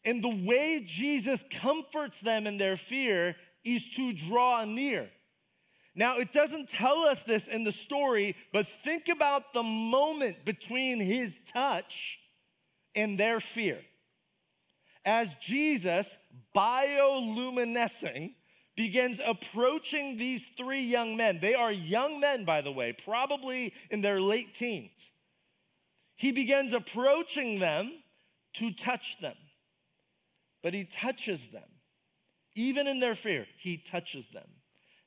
And 0.05 0.23
the 0.23 0.47
way 0.49 0.83
Jesus 0.85 1.45
comforts 1.51 2.21
them 2.21 2.47
in 2.47 2.59
their 2.59 2.77
fear 2.77 3.37
is 3.65 3.89
to 3.91 4.13
draw 4.13 4.65
near. 4.65 5.09
Now, 5.95 6.19
it 6.19 6.33
doesn't 6.33 6.71
tell 6.71 7.01
us 7.01 7.23
this 7.25 7.47
in 7.47 7.65
the 7.65 7.73
story, 7.73 8.35
but 8.53 8.67
think 8.67 9.09
about 9.09 9.53
the 9.53 9.63
moment 9.63 10.45
between 10.45 11.01
his 11.01 11.39
touch 11.53 12.19
and 12.95 13.19
their 13.19 13.41
fear. 13.41 13.79
As 15.05 15.35
Jesus, 15.35 16.17
bioluminescing, 16.57 18.35
begins 18.77 19.21
approaching 19.25 20.17
these 20.17 20.47
three 20.57 20.81
young 20.81 21.17
men. 21.17 21.41
They 21.41 21.55
are 21.55 21.73
young 21.73 22.21
men, 22.21 22.45
by 22.45 22.63
the 22.63 22.73
way, 22.73 22.95
probably 22.95 23.75
in 23.91 24.01
their 24.01 24.21
late 24.21 24.55
teens. 24.55 25.13
He 26.17 26.33
begins 26.33 26.73
approaching 26.73 27.59
them 27.59 27.93
to 28.55 28.73
touch 28.73 29.19
them, 29.21 29.37
but 30.63 30.73
he 30.73 30.85
touches 30.85 31.49
them. 31.49 31.69
Even 32.55 32.87
in 32.87 33.01
their 33.01 33.15
fear, 33.15 33.47
he 33.59 33.77
touches 33.77 34.27
them. 34.29 34.49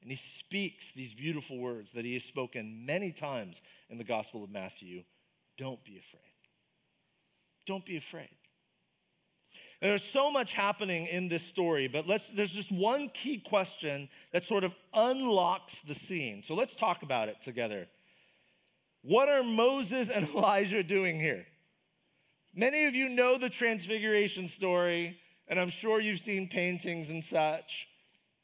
And 0.05 0.11
he 0.11 0.17
speaks 0.17 0.91
these 0.91 1.15
beautiful 1.15 1.57
words 1.57 1.93
that 1.93 2.05
he 2.05 2.13
has 2.13 2.23
spoken 2.23 2.85
many 2.85 3.11
times 3.11 3.63
in 3.89 3.97
the 3.97 4.03
Gospel 4.03 4.43
of 4.43 4.51
Matthew 4.51 5.01
Don't 5.57 5.83
be 5.83 5.97
afraid. 5.97 6.21
Don't 7.65 7.83
be 7.83 7.97
afraid. 7.97 8.29
There's 9.81 10.03
so 10.03 10.29
much 10.29 10.53
happening 10.53 11.07
in 11.07 11.27
this 11.27 11.41
story, 11.41 11.87
but 11.87 12.05
let's, 12.05 12.29
there's 12.33 12.51
just 12.51 12.71
one 12.71 13.09
key 13.15 13.39
question 13.39 14.07
that 14.31 14.43
sort 14.43 14.63
of 14.63 14.75
unlocks 14.93 15.81
the 15.81 15.95
scene. 15.95 16.43
So 16.43 16.53
let's 16.53 16.75
talk 16.75 17.01
about 17.01 17.27
it 17.27 17.41
together. 17.41 17.87
What 19.01 19.27
are 19.27 19.41
Moses 19.41 20.11
and 20.11 20.29
Elijah 20.35 20.83
doing 20.83 21.19
here? 21.19 21.47
Many 22.53 22.85
of 22.85 22.93
you 22.93 23.09
know 23.09 23.39
the 23.39 23.49
Transfiguration 23.49 24.49
story, 24.49 25.17
and 25.47 25.59
I'm 25.59 25.71
sure 25.71 25.99
you've 25.99 26.19
seen 26.19 26.47
paintings 26.47 27.09
and 27.09 27.23
such. 27.23 27.87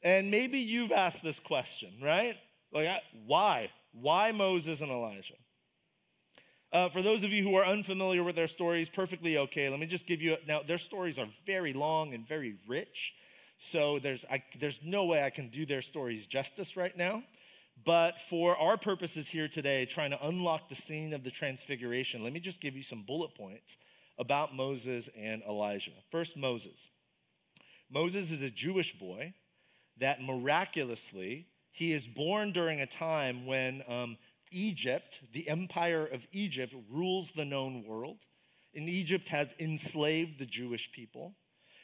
And 0.02 0.30
maybe 0.30 0.58
you've 0.58 0.92
asked 0.92 1.22
this 1.22 1.38
question, 1.38 1.92
right? 2.02 2.36
Like, 2.72 2.88
why? 3.26 3.70
Why 3.92 4.32
Moses 4.32 4.80
and 4.80 4.90
Elijah? 4.90 5.34
Uh, 6.72 6.88
for 6.88 7.02
those 7.02 7.22
of 7.22 7.30
you 7.30 7.42
who 7.42 7.54
are 7.54 7.66
unfamiliar 7.66 8.24
with 8.24 8.34
their 8.34 8.48
stories, 8.48 8.88
perfectly 8.88 9.36
okay. 9.36 9.68
Let 9.68 9.78
me 9.78 9.86
just 9.86 10.06
give 10.06 10.22
you 10.22 10.36
now. 10.48 10.60
Their 10.62 10.78
stories 10.78 11.18
are 11.18 11.28
very 11.44 11.74
long 11.74 12.14
and 12.14 12.26
very 12.26 12.56
rich, 12.66 13.12
so 13.58 13.98
there's 13.98 14.24
I, 14.30 14.42
there's 14.58 14.80
no 14.82 15.04
way 15.04 15.22
I 15.22 15.28
can 15.28 15.50
do 15.50 15.66
their 15.66 15.82
stories 15.82 16.26
justice 16.26 16.74
right 16.74 16.96
now. 16.96 17.22
But 17.84 18.20
for 18.20 18.56
our 18.56 18.78
purposes 18.78 19.28
here 19.28 19.48
today, 19.48 19.84
trying 19.84 20.12
to 20.12 20.26
unlock 20.26 20.68
the 20.68 20.74
scene 20.74 21.12
of 21.12 21.24
the 21.24 21.30
Transfiguration, 21.30 22.24
let 22.24 22.32
me 22.32 22.40
just 22.40 22.60
give 22.60 22.74
you 22.74 22.82
some 22.82 23.02
bullet 23.02 23.34
points 23.34 23.76
about 24.18 24.54
Moses 24.54 25.10
and 25.18 25.42
Elijah. 25.42 25.90
First, 26.10 26.36
Moses. 26.36 26.88
Moses 27.90 28.30
is 28.30 28.40
a 28.40 28.50
Jewish 28.50 28.98
boy 28.98 29.34
that 30.02 30.20
miraculously 30.20 31.46
he 31.70 31.92
is 31.92 32.06
born 32.06 32.52
during 32.52 32.80
a 32.80 32.86
time 32.86 33.46
when 33.46 33.82
um, 33.88 34.18
Egypt, 34.50 35.20
the 35.32 35.48
empire 35.48 36.06
of 36.06 36.26
Egypt, 36.32 36.74
rules 36.90 37.32
the 37.32 37.46
known 37.46 37.84
world. 37.86 38.18
And 38.74 38.88
Egypt 38.88 39.28
has 39.30 39.54
enslaved 39.58 40.38
the 40.38 40.46
Jewish 40.46 40.92
people. 40.92 41.34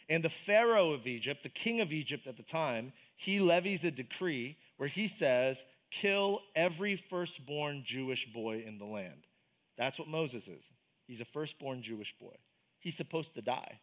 And 0.09 0.23
the 0.23 0.31
Pharaoh 0.31 0.91
of 0.91 1.07
Egypt, 1.07 1.43
the 1.43 1.49
king 1.49 1.81
of 1.81 1.93
Egypt 1.93 2.27
at 2.27 2.37
the 2.37 2.43
time, 2.43 2.93
he 3.17 3.41
levies 3.41 3.85
a 3.85 3.91
decree 3.91 4.57
where 4.77 4.89
he 4.89 5.09
says, 5.09 5.63
kill 5.91 6.43
every 6.55 6.97
firstborn 6.97 7.83
Jewish 7.85 8.31
boy 8.33 8.63
in 8.67 8.79
the 8.79 8.85
land. 8.85 9.27
That's 9.77 9.99
what 9.99 10.09
Moses 10.09 10.49
is. 10.49 10.71
He's 11.07 11.21
a 11.21 11.27
firstborn 11.27 11.83
Jewish 11.83 12.15
boy. 12.19 12.37
He's 12.79 12.97
supposed 12.97 13.35
to 13.35 13.43
die. 13.43 13.81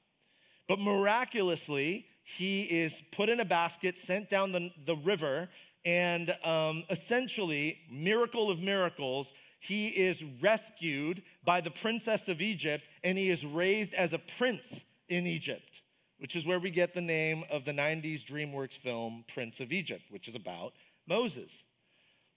But 0.68 0.80
miraculously, 0.80 2.08
he 2.24 2.64
is 2.64 3.02
put 3.12 3.30
in 3.30 3.40
a 3.40 3.46
basket, 3.46 3.98
sent 3.98 4.30
down 4.30 4.52
the, 4.52 4.72
the 4.86 4.96
river, 4.96 5.50
and 5.86 6.36
um, 6.44 6.84
essentially, 6.90 7.78
miracle 7.92 8.50
of 8.50 8.60
miracles, 8.60 9.32
he 9.60 9.88
is 9.88 10.24
rescued 10.42 11.22
by 11.44 11.62
the 11.62 11.72
princess 11.72 12.28
of 12.28 12.42
Egypt 12.42 12.88
and 13.04 13.18
he 13.18 13.30
is 13.30 13.46
raised 13.46 13.94
as 13.94 14.14
a 14.14 14.20
prince 14.38 14.86
in 15.10 15.28
Egypt, 15.28 15.84
which 16.18 16.36
is 16.36 16.46
where 16.46 16.60
we 16.60 16.72
get 16.72 16.94
the 16.94 17.02
name 17.02 17.44
of 17.52 17.66
the 17.66 17.72
90s 17.72 18.24
DreamWorks 18.24 18.78
film 18.78 19.24
Prince 19.32 19.60
of 19.60 19.72
Egypt, 19.72 20.04
which 20.10 20.28
is 20.28 20.36
about 20.36 20.74
Moses. 21.08 21.64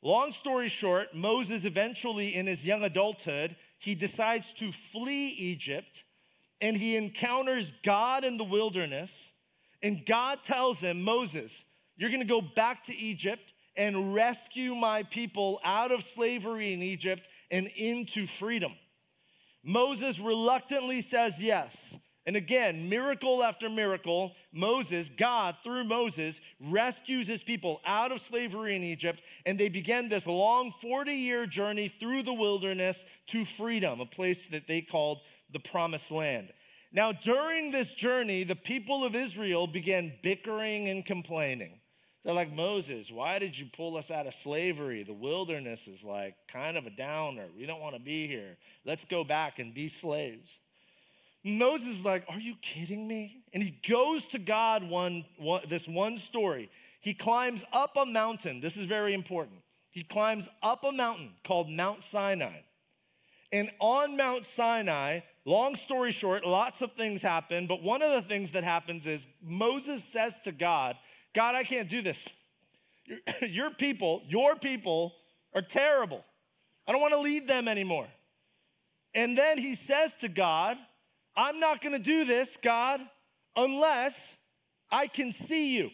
Long 0.03 0.33
story 0.33 0.69
short, 0.69 1.15
Moses 1.15 1.65
eventually, 1.65 2.35
in 2.35 2.47
his 2.47 2.65
young 2.65 2.85
adulthood, 2.85 3.57
he 3.79 3.95
decides 3.95 4.53
to 4.55 4.71
flee 4.71 5.29
Egypt 5.29 6.05
and 6.61 6.77
he 6.77 6.97
encounters 6.97 7.73
God 7.85 8.25
in 8.25 8.37
the 8.37 8.45
wilderness. 8.45 9.33
And 9.83 10.05
God 10.05 10.43
tells 10.43 10.81
him, 10.81 11.03
Moses, 11.03 11.65
you're 11.97 12.11
gonna 12.11 12.25
go 12.25 12.41
back 12.41 12.85
to 12.85 12.97
Egypt 12.97 13.53
and 13.77 14.15
rescue 14.15 14.75
my 14.75 15.05
people 15.05 15.61
out 15.65 15.93
of 15.93 16.03
slavery 16.03 16.73
in 16.73 16.83
Egypt 16.83 17.29
and 17.51 17.69
into 17.77 18.27
freedom. 18.27 18.73
Moses 19.63 20.19
reluctantly 20.19 21.01
says 21.01 21.39
yes. 21.39 21.95
And 22.27 22.37
again, 22.37 22.91
miracle 22.91 23.43
after 23.43 23.71
miracle, 23.71 24.35
Moses, 24.53 25.09
God, 25.17 25.57
through 25.65 25.85
Moses, 25.85 26.43
rescues 26.61 27.27
his 27.27 27.43
people 27.43 27.81
out 27.87 28.13
of 28.13 28.21
slavery 28.21 28.77
in 28.77 28.83
Egypt, 28.83 29.23
and 29.47 29.59
they 29.59 29.71
begin 29.71 30.11
this 30.11 30.27
long 30.27 30.71
40 30.83 31.11
year 31.11 31.47
journey 31.47 31.89
through 31.89 32.25
the 32.25 32.35
wilderness 32.35 33.03
to 33.29 33.47
freedom, 33.47 34.01
a 34.01 34.07
place 34.07 34.47
that 34.49 34.67
they 34.67 34.83
called 34.83 35.23
the 35.53 35.61
promised 35.61 36.11
land. 36.11 36.53
Now, 36.93 37.13
during 37.13 37.71
this 37.71 37.95
journey, 37.95 38.45
the 38.45 38.57
people 38.57 39.05
of 39.05 39.15
Israel 39.15 39.67
began 39.67 40.15
bickering 40.23 40.89
and 40.89 41.05
complaining. 41.05 41.81
They're 42.25 42.35
like, 42.35 42.53
Moses, 42.53 43.11
why 43.11 43.39
did 43.39 43.57
you 43.59 43.67
pull 43.67 43.97
us 43.97 44.11
out 44.11 44.27
of 44.27 44.35
slavery? 44.35 45.03
The 45.03 45.15
wilderness 45.15 45.87
is 45.87 46.03
like 46.03 46.35
kind 46.49 46.77
of 46.77 46.87
a 46.87 46.91
downer. 46.91 47.47
We 47.57 47.67
don't 47.67 47.81
want 47.81 47.95
to 47.95 48.01
be 48.01 48.27
here. 48.27 48.57
Let's 48.85 49.05
go 49.05 49.23
back 49.23 49.59
and 49.59 49.73
be 49.73 49.89
slaves. 49.89 50.59
Moses 51.45 51.99
is 51.99 52.05
like, 52.05 52.25
Are 52.29 52.41
you 52.41 52.55
kidding 52.61 53.07
me? 53.07 53.45
And 53.55 53.63
he 53.63 53.79
goes 53.89 54.27
to 54.29 54.39
God 54.39 54.89
one, 54.89 55.25
one, 55.39 55.63
this 55.69 55.87
one 55.87 56.19
story. 56.19 56.71
He 57.01 57.15
climbs 57.15 57.65
up 57.73 57.97
a 57.97 58.05
mountain. 58.05 58.61
This 58.61 58.77
is 58.77 58.87
very 58.87 59.15
important. 59.15 59.61
He 59.91 60.03
climbs 60.03 60.49
up 60.63 60.85
a 60.85 60.93
mountain 60.93 61.31
called 61.45 61.71
Mount 61.71 62.05
Sinai. 62.05 62.61
And 63.53 63.71
on 63.81 64.17
Mount 64.17 64.45
Sinai, 64.45 65.21
long 65.49 65.77
story 65.77 66.13
short, 66.13 66.47
lots 66.47 66.83
of 66.83 66.93
things 66.93 67.23
happen, 67.23 67.67
but 67.67 67.83
one 67.83 68.03
of 68.03 68.11
the 68.13 68.23
things 68.23 68.53
that 68.53 68.65
happens 68.65 69.07
is 69.07 69.27
Moses 69.43 70.05
says 70.05 70.39
to 70.45 70.53
God, 70.53 70.97
God, 71.35 71.55
I 71.55 71.65
can't 71.65 71.89
do 71.89 72.03
this. 72.03 72.29
Your, 73.49 73.71
people, 73.71 74.23
your 74.27 74.57
people 74.57 75.15
are 75.55 75.63
terrible. 75.63 76.23
I 76.87 76.93
don't 76.93 77.01
want 77.01 77.15
to 77.15 77.21
lead 77.21 77.49
them 77.49 77.67
anymore. 77.67 78.07
And 79.15 79.37
then 79.37 79.57
he 79.57 79.77
says 79.77 80.15
to 80.19 80.29
God, 80.29 80.77
I'm 81.35 81.59
not 81.59 81.81
going 81.81 81.95
to 81.95 82.03
do 82.03 82.27
this, 82.27 82.59
God, 82.63 83.01
unless 83.57 84.37
I 84.91 85.07
can 85.07 85.33
see 85.33 85.75
you. 85.75 85.91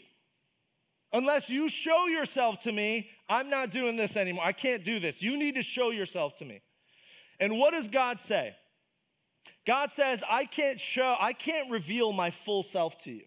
Unless 1.12 1.48
you 1.48 1.68
show 1.68 2.06
yourself 2.06 2.60
to 2.62 2.72
me, 2.72 3.08
I'm 3.28 3.48
not 3.48 3.70
doing 3.70 3.96
this 3.96 4.16
anymore. 4.16 4.44
I 4.44 4.52
can't 4.52 4.82
do 4.82 4.98
this. 4.98 5.22
You 5.22 5.36
need 5.36 5.54
to 5.54 5.62
show 5.62 5.90
yourself 5.90 6.34
to 6.36 6.44
me. 6.44 6.60
And 7.38 7.56
what 7.56 7.72
does 7.72 7.86
God 7.86 8.18
say? 8.18 8.56
God 9.66 9.92
says, 9.92 10.22
I 10.28 10.44
can't 10.44 10.80
show, 10.80 11.16
I 11.18 11.32
can't 11.32 11.70
reveal 11.70 12.12
my 12.12 12.30
full 12.30 12.62
self 12.62 12.98
to 13.04 13.10
you. 13.10 13.24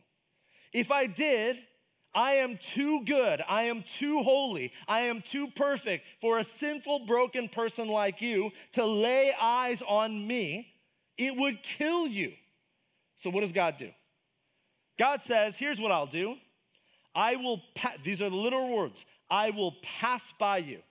If 0.74 0.92
I 0.92 1.08
did, 1.08 1.58
I 2.14 2.34
am 2.34 2.58
too 2.58 3.04
good. 3.06 3.42
I 3.48 3.64
am 3.64 3.84
too 3.84 4.24
holy. 4.24 4.72
I 4.88 5.02
am 5.02 5.22
too 5.22 5.48
perfect 5.56 6.06
for 6.20 6.40
a 6.40 6.44
sinful, 6.44 7.06
broken 7.06 7.48
person 7.48 7.88
like 7.88 8.22
you 8.22 8.52
to 8.74 8.86
lay 8.86 9.34
eyes 9.40 9.84
on 9.88 10.28
me. 10.28 10.74
It 11.18 11.36
would 11.36 11.62
kill 11.64 12.08
you. 12.08 12.34
So, 13.16 13.30
what 13.30 13.42
does 13.42 13.52
God 13.52 13.78
do? 13.78 13.92
God 14.98 15.22
says, 15.22 15.58
Here's 15.58 15.80
what 15.80 15.92
I'll 15.92 16.08
do 16.08 16.38
I 17.16 17.36
will, 17.36 17.62
pa- 17.76 17.98
these 18.04 18.22
are 18.22 18.30
the 18.30 18.36
literal 18.36 18.76
words, 18.76 19.06
I 19.30 19.50
will 19.52 19.76
pass 19.82 20.34
by 20.40 20.58
you. 20.60 20.82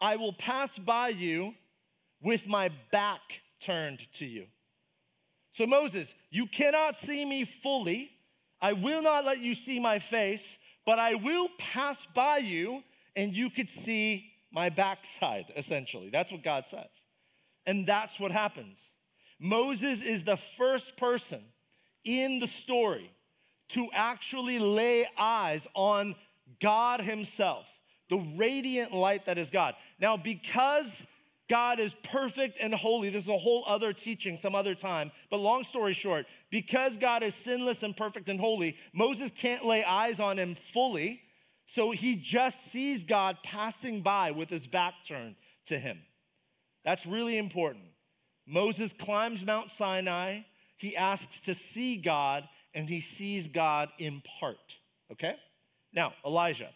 I 0.00 0.16
will 0.16 0.34
pass 0.34 0.78
by 0.78 1.08
you 1.08 1.54
with 2.22 2.46
my 2.46 2.70
back 2.90 3.42
turned 3.64 4.00
to 4.14 4.24
you. 4.24 4.46
So, 5.50 5.66
Moses, 5.66 6.14
you 6.30 6.46
cannot 6.46 6.96
see 6.96 7.24
me 7.24 7.44
fully 7.44 8.10
I 8.64 8.72
will 8.72 9.02
not 9.02 9.26
let 9.26 9.40
you 9.40 9.54
see 9.54 9.78
my 9.78 9.98
face, 9.98 10.56
but 10.86 10.98
I 10.98 11.16
will 11.16 11.50
pass 11.58 12.06
by 12.14 12.38
you 12.38 12.82
and 13.14 13.36
you 13.36 13.50
could 13.50 13.68
see 13.68 14.32
my 14.50 14.70
backside, 14.70 15.52
essentially. 15.54 16.08
That's 16.08 16.32
what 16.32 16.42
God 16.42 16.66
says. 16.66 16.88
And 17.66 17.86
that's 17.86 18.18
what 18.18 18.32
happens. 18.32 18.88
Moses 19.38 20.00
is 20.02 20.24
the 20.24 20.38
first 20.38 20.96
person 20.96 21.42
in 22.04 22.38
the 22.38 22.46
story 22.46 23.10
to 23.70 23.86
actually 23.92 24.58
lay 24.58 25.06
eyes 25.18 25.68
on 25.74 26.14
God 26.58 27.02
Himself, 27.02 27.66
the 28.08 28.24
radiant 28.38 28.94
light 28.94 29.26
that 29.26 29.36
is 29.36 29.50
God. 29.50 29.74
Now, 30.00 30.16
because 30.16 31.06
God 31.48 31.78
is 31.78 31.94
perfect 32.04 32.58
and 32.60 32.74
holy. 32.74 33.10
This 33.10 33.24
is 33.24 33.28
a 33.28 33.36
whole 33.36 33.64
other 33.66 33.92
teaching 33.92 34.36
some 34.36 34.54
other 34.54 34.74
time. 34.74 35.12
But 35.30 35.38
long 35.38 35.64
story 35.64 35.92
short, 35.92 36.26
because 36.50 36.96
God 36.96 37.22
is 37.22 37.34
sinless 37.34 37.82
and 37.82 37.96
perfect 37.96 38.28
and 38.28 38.40
holy, 38.40 38.76
Moses 38.94 39.30
can't 39.30 39.64
lay 39.64 39.84
eyes 39.84 40.20
on 40.20 40.38
him 40.38 40.54
fully. 40.54 41.20
So 41.66 41.90
he 41.90 42.16
just 42.16 42.70
sees 42.70 43.04
God 43.04 43.38
passing 43.42 44.00
by 44.02 44.30
with 44.30 44.48
his 44.50 44.66
back 44.66 44.94
turned 45.06 45.36
to 45.66 45.78
him. 45.78 45.98
That's 46.84 47.06
really 47.06 47.38
important. 47.38 47.84
Moses 48.46 48.92
climbs 48.92 49.44
Mount 49.44 49.70
Sinai. 49.70 50.40
He 50.76 50.96
asks 50.96 51.40
to 51.42 51.54
see 51.54 51.96
God, 51.96 52.46
and 52.74 52.88
he 52.88 53.00
sees 53.00 53.48
God 53.48 53.88
in 53.98 54.22
part. 54.40 54.78
Okay? 55.10 55.36
Now, 55.92 56.12
Elijah. 56.26 56.70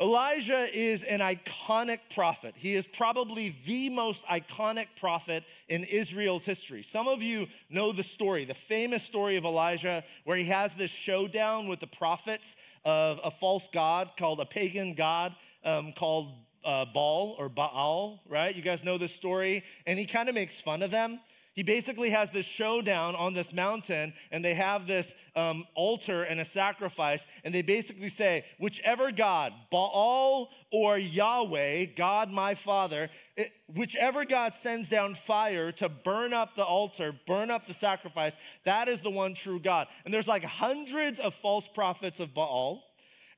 Elijah 0.00 0.66
is 0.76 1.04
an 1.04 1.20
iconic 1.20 2.00
prophet. 2.12 2.54
He 2.56 2.74
is 2.74 2.84
probably 2.84 3.54
the 3.64 3.90
most 3.90 4.24
iconic 4.24 4.88
prophet 4.98 5.44
in 5.68 5.84
Israel's 5.84 6.44
history. 6.44 6.82
Some 6.82 7.06
of 7.06 7.22
you 7.22 7.46
know 7.70 7.92
the 7.92 8.02
story, 8.02 8.44
the 8.44 8.54
famous 8.54 9.04
story 9.04 9.36
of 9.36 9.44
Elijah, 9.44 10.02
where 10.24 10.36
he 10.36 10.46
has 10.46 10.74
this 10.74 10.90
showdown 10.90 11.68
with 11.68 11.78
the 11.78 11.86
prophets 11.86 12.56
of 12.84 13.20
a 13.22 13.30
false 13.30 13.68
god 13.72 14.10
called 14.18 14.40
a 14.40 14.46
pagan 14.46 14.94
god 14.94 15.36
um, 15.64 15.92
called 15.92 16.32
uh, 16.64 16.86
Baal 16.86 17.36
or 17.38 17.48
Baal, 17.48 18.20
right? 18.28 18.54
You 18.54 18.62
guys 18.62 18.82
know 18.82 18.98
this 18.98 19.14
story. 19.14 19.62
And 19.86 19.98
he 19.98 20.06
kind 20.06 20.28
of 20.28 20.34
makes 20.34 20.60
fun 20.60 20.82
of 20.82 20.90
them. 20.90 21.20
He 21.54 21.62
basically 21.62 22.10
has 22.10 22.30
this 22.30 22.44
showdown 22.44 23.14
on 23.14 23.32
this 23.32 23.52
mountain, 23.52 24.12
and 24.32 24.44
they 24.44 24.54
have 24.54 24.88
this 24.88 25.14
um, 25.36 25.64
altar 25.76 26.24
and 26.24 26.40
a 26.40 26.44
sacrifice, 26.44 27.24
and 27.44 27.54
they 27.54 27.62
basically 27.62 28.08
say, 28.08 28.44
whichever 28.58 29.12
God, 29.12 29.52
Baal 29.70 30.50
or 30.72 30.98
Yahweh, 30.98 31.86
God 31.96 32.32
my 32.32 32.56
Father, 32.56 33.08
it, 33.36 33.52
whichever 33.72 34.24
God 34.24 34.52
sends 34.54 34.88
down 34.88 35.14
fire 35.14 35.70
to 35.72 35.88
burn 35.88 36.34
up 36.34 36.56
the 36.56 36.64
altar, 36.64 37.12
burn 37.24 37.52
up 37.52 37.68
the 37.68 37.74
sacrifice, 37.74 38.36
that 38.64 38.88
is 38.88 39.00
the 39.00 39.10
one 39.10 39.34
true 39.34 39.60
God. 39.60 39.86
And 40.04 40.12
there's 40.12 40.26
like 40.26 40.42
hundreds 40.42 41.20
of 41.20 41.36
false 41.36 41.68
prophets 41.68 42.18
of 42.18 42.34
Baal, 42.34 42.82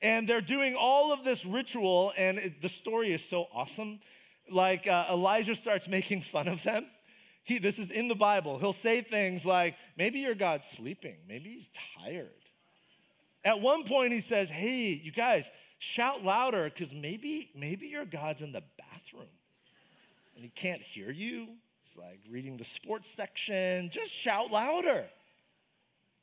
and 0.00 0.26
they're 0.26 0.40
doing 0.40 0.74
all 0.74 1.12
of 1.12 1.22
this 1.22 1.44
ritual, 1.44 2.14
and 2.16 2.38
it, 2.38 2.62
the 2.62 2.70
story 2.70 3.12
is 3.12 3.28
so 3.28 3.46
awesome. 3.52 4.00
Like 4.50 4.86
uh, 4.86 5.06
Elijah 5.10 5.54
starts 5.54 5.86
making 5.86 6.22
fun 6.22 6.48
of 6.48 6.62
them 6.62 6.86
he, 7.46 7.58
this 7.58 7.78
is 7.78 7.92
in 7.92 8.08
the 8.08 8.16
Bible. 8.16 8.58
He'll 8.58 8.72
say 8.72 9.02
things 9.02 9.44
like, 9.44 9.76
maybe 9.96 10.18
your 10.18 10.34
God's 10.34 10.66
sleeping, 10.66 11.16
maybe 11.28 11.50
he's 11.50 11.70
tired. 12.02 12.32
At 13.44 13.60
one 13.60 13.84
point, 13.84 14.12
he 14.12 14.20
says, 14.20 14.50
hey, 14.50 15.00
you 15.00 15.12
guys, 15.12 15.48
shout 15.78 16.24
louder 16.24 16.64
because 16.64 16.92
maybe, 16.92 17.50
maybe 17.54 17.86
your 17.86 18.04
God's 18.04 18.42
in 18.42 18.50
the 18.50 18.64
bathroom 18.76 19.28
and 20.34 20.44
he 20.44 20.50
can't 20.50 20.82
hear 20.82 21.12
you. 21.12 21.46
It's 21.84 21.96
like 21.96 22.18
reading 22.28 22.56
the 22.56 22.64
sports 22.64 23.08
section. 23.08 23.90
Just 23.90 24.10
shout 24.10 24.50
louder. 24.50 25.06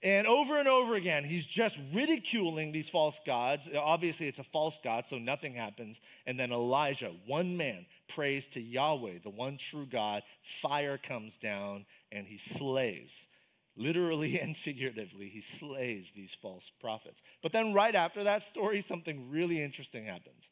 And 0.04 0.28
over 0.28 0.60
and 0.60 0.68
over 0.68 0.96
again, 0.96 1.24
he's 1.24 1.46
just 1.46 1.80
ridiculing 1.94 2.74
these 2.74 2.90
false 2.90 3.22
gods. 3.26 3.70
Obviously, 3.74 4.28
it's 4.28 4.40
a 4.40 4.44
false 4.44 4.78
God, 4.84 5.08
so 5.08 5.18
nothing 5.18 5.54
happens. 5.54 6.02
And 6.28 6.38
then 6.38 6.52
Elijah, 6.52 7.14
one 7.26 7.56
man, 7.56 7.86
prays 8.16 8.48
to 8.50 8.62
Yahweh, 8.62 9.20
the 9.24 9.30
one 9.30 9.58
true 9.58 9.86
God. 9.86 10.24
Fire 10.42 10.98
comes 10.98 11.38
down 11.38 11.86
and 12.12 12.28
he 12.28 12.38
slays. 12.38 13.28
Literally 13.76 14.40
and 14.42 14.56
figuratively, 14.56 15.28
he 15.28 15.42
slays 15.42 16.12
these 16.16 16.36
false 16.42 16.72
prophets. 16.82 17.22
But 17.42 17.52
then, 17.52 17.74
right 17.74 17.96
after 17.96 18.24
that 18.24 18.44
story, 18.44 18.82
something 18.82 19.30
really 19.30 19.62
interesting 19.62 20.06
happens. 20.06 20.50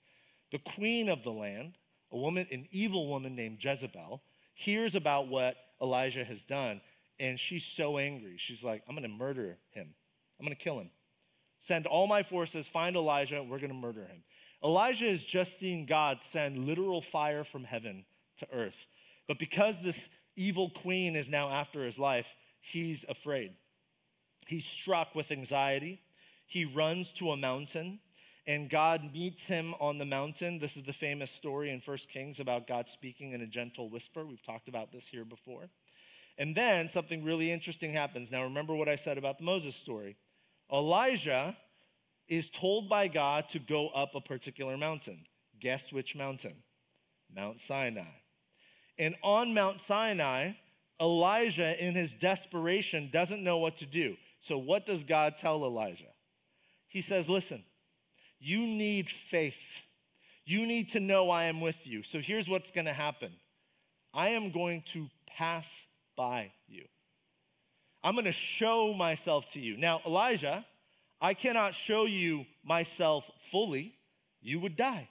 The 0.51 0.59
queen 0.59 1.09
of 1.09 1.23
the 1.23 1.31
land, 1.31 1.77
a 2.11 2.17
woman, 2.17 2.47
an 2.51 2.67
evil 2.71 3.07
woman 3.07 3.35
named 3.35 3.63
Jezebel, 3.63 4.21
hears 4.53 4.95
about 4.95 5.27
what 5.27 5.55
Elijah 5.81 6.23
has 6.23 6.43
done 6.43 6.81
and 7.21 7.39
she's 7.39 7.63
so 7.63 7.99
angry. 7.99 8.35
She's 8.37 8.63
like, 8.63 8.81
I'm 8.89 8.95
going 8.95 9.09
to 9.09 9.15
murder 9.15 9.59
him. 9.69 9.93
I'm 10.39 10.45
going 10.45 10.57
to 10.57 10.61
kill 10.61 10.79
him. 10.79 10.89
Send 11.59 11.85
all 11.85 12.07
my 12.07 12.23
forces, 12.23 12.67
find 12.67 12.95
Elijah, 12.95 13.43
we're 13.43 13.59
going 13.59 13.69
to 13.69 13.75
murder 13.75 14.01
him. 14.01 14.23
Elijah 14.63 15.09
has 15.09 15.23
just 15.23 15.59
seen 15.59 15.85
God 15.85 16.19
send 16.21 16.65
literal 16.65 17.01
fire 17.01 17.43
from 17.43 17.63
heaven 17.63 18.05
to 18.37 18.47
earth. 18.53 18.87
But 19.27 19.39
because 19.39 19.81
this 19.81 20.09
evil 20.35 20.69
queen 20.69 21.15
is 21.15 21.29
now 21.29 21.49
after 21.49 21.81
his 21.81 21.97
life, 21.97 22.35
he's 22.61 23.05
afraid. 23.09 23.53
He's 24.47 24.65
struck 24.65 25.15
with 25.15 25.31
anxiety. 25.31 26.01
He 26.45 26.65
runs 26.65 27.13
to 27.13 27.31
a 27.31 27.37
mountain, 27.37 27.99
and 28.45 28.69
God 28.69 29.13
meets 29.13 29.47
him 29.47 29.73
on 29.79 29.97
the 29.97 30.05
mountain. 30.05 30.59
This 30.59 30.75
is 30.75 30.83
the 30.83 30.93
famous 30.93 31.31
story 31.31 31.69
in 31.69 31.79
First 31.79 32.09
Kings 32.09 32.39
about 32.39 32.67
God 32.67 32.89
speaking 32.89 33.31
in 33.31 33.41
a 33.41 33.47
gentle 33.47 33.89
whisper. 33.89 34.25
We've 34.25 34.43
talked 34.43 34.67
about 34.67 34.91
this 34.91 35.07
here 35.07 35.25
before. 35.25 35.69
And 36.37 36.55
then 36.55 36.89
something 36.89 37.23
really 37.23 37.51
interesting 37.51 37.93
happens. 37.93 38.31
Now, 38.31 38.43
remember 38.43 38.75
what 38.75 38.89
I 38.89 38.95
said 38.95 39.17
about 39.17 39.37
the 39.37 39.43
Moses 39.43 39.75
story. 39.75 40.17
Elijah 40.71 41.55
is 42.27 42.49
told 42.49 42.89
by 42.89 43.07
God 43.07 43.49
to 43.49 43.59
go 43.59 43.89
up 43.89 44.15
a 44.15 44.21
particular 44.21 44.77
mountain. 44.77 45.25
Guess 45.59 45.91
which 45.91 46.15
mountain? 46.15 46.63
Mount 47.33 47.61
Sinai. 47.61 48.03
And 48.97 49.15
on 49.23 49.53
Mount 49.53 49.79
Sinai, 49.79 50.51
Elijah, 50.99 51.83
in 51.83 51.95
his 51.95 52.13
desperation, 52.13 53.09
doesn't 53.11 53.43
know 53.43 53.57
what 53.57 53.77
to 53.77 53.85
do. 53.85 54.15
So, 54.39 54.57
what 54.57 54.85
does 54.85 55.03
God 55.03 55.37
tell 55.37 55.63
Elijah? 55.63 56.13
He 56.87 57.01
says, 57.01 57.29
Listen, 57.29 57.63
you 58.39 58.59
need 58.59 59.09
faith. 59.09 59.85
You 60.45 60.65
need 60.65 60.89
to 60.89 60.99
know 60.99 61.29
I 61.29 61.45
am 61.45 61.61
with 61.61 61.87
you. 61.87 62.03
So, 62.03 62.19
here's 62.19 62.49
what's 62.49 62.71
going 62.71 62.85
to 62.85 62.93
happen 62.93 63.31
I 64.13 64.29
am 64.29 64.51
going 64.51 64.83
to 64.93 65.09
pass 65.27 65.87
by 66.15 66.51
you. 66.67 66.85
I'm 68.03 68.13
going 68.13 68.25
to 68.25 68.31
show 68.31 68.93
myself 68.93 69.47
to 69.53 69.59
you. 69.59 69.77
Now, 69.77 70.01
Elijah, 70.05 70.65
I 71.21 71.35
cannot 71.35 71.75
show 71.75 72.05
you 72.05 72.45
myself 72.63 73.29
fully. 73.51 73.93
You 74.41 74.59
would 74.59 74.75
die. 74.75 75.07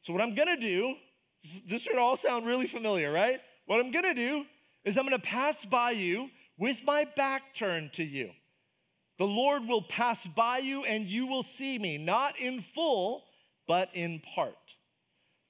So, 0.00 0.12
what 0.12 0.22
I'm 0.22 0.34
to 0.34 0.56
do, 0.56 0.94
this 1.66 1.82
should 1.82 1.96
all 1.96 2.16
sound 2.16 2.46
really 2.46 2.66
familiar, 2.66 3.12
right? 3.12 3.40
What 3.66 3.80
I'm 3.80 3.92
to 3.92 4.14
do 4.14 4.44
is 4.84 4.96
I'm 4.96 5.08
to 5.08 5.18
pass 5.18 5.64
by 5.64 5.92
you 5.92 6.30
with 6.58 6.84
my 6.84 7.06
back 7.16 7.54
turned 7.54 7.92
to 7.94 8.04
you. 8.04 8.30
The 9.18 9.26
Lord 9.26 9.66
will 9.66 9.82
pass 9.82 10.26
by 10.26 10.58
you 10.58 10.84
and 10.84 11.06
you 11.06 11.26
will 11.26 11.42
see 11.42 11.78
me, 11.78 11.98
not 11.98 12.38
in 12.40 12.62
full, 12.62 13.24
but 13.68 13.90
in 13.94 14.20
part. 14.34 14.54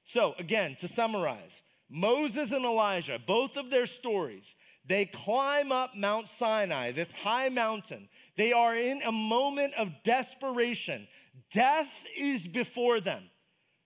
So, 0.05 0.35
again, 0.39 0.77
to 0.81 0.89
summarize, 0.89 1.63
Moses 1.89 2.51
and 2.51 2.65
Elijah, 2.65 3.21
both 3.25 3.57
of 3.57 3.71
their 3.71 3.87
stories, 3.87 4.57
they 4.87 5.07
climb 5.07 5.71
up 5.71 5.95
Mount 5.95 6.29
Sinai, 6.29 6.91
this 6.91 7.13
high 7.13 7.49
mountain. 7.49 8.09
They 8.41 8.55
are 8.55 8.75
in 8.75 9.03
a 9.03 9.13
moment 9.13 9.75
of 9.75 9.93
desperation. 10.03 11.07
Death 11.53 11.93
is 12.17 12.49
before 12.49 12.99
them. 12.99 13.23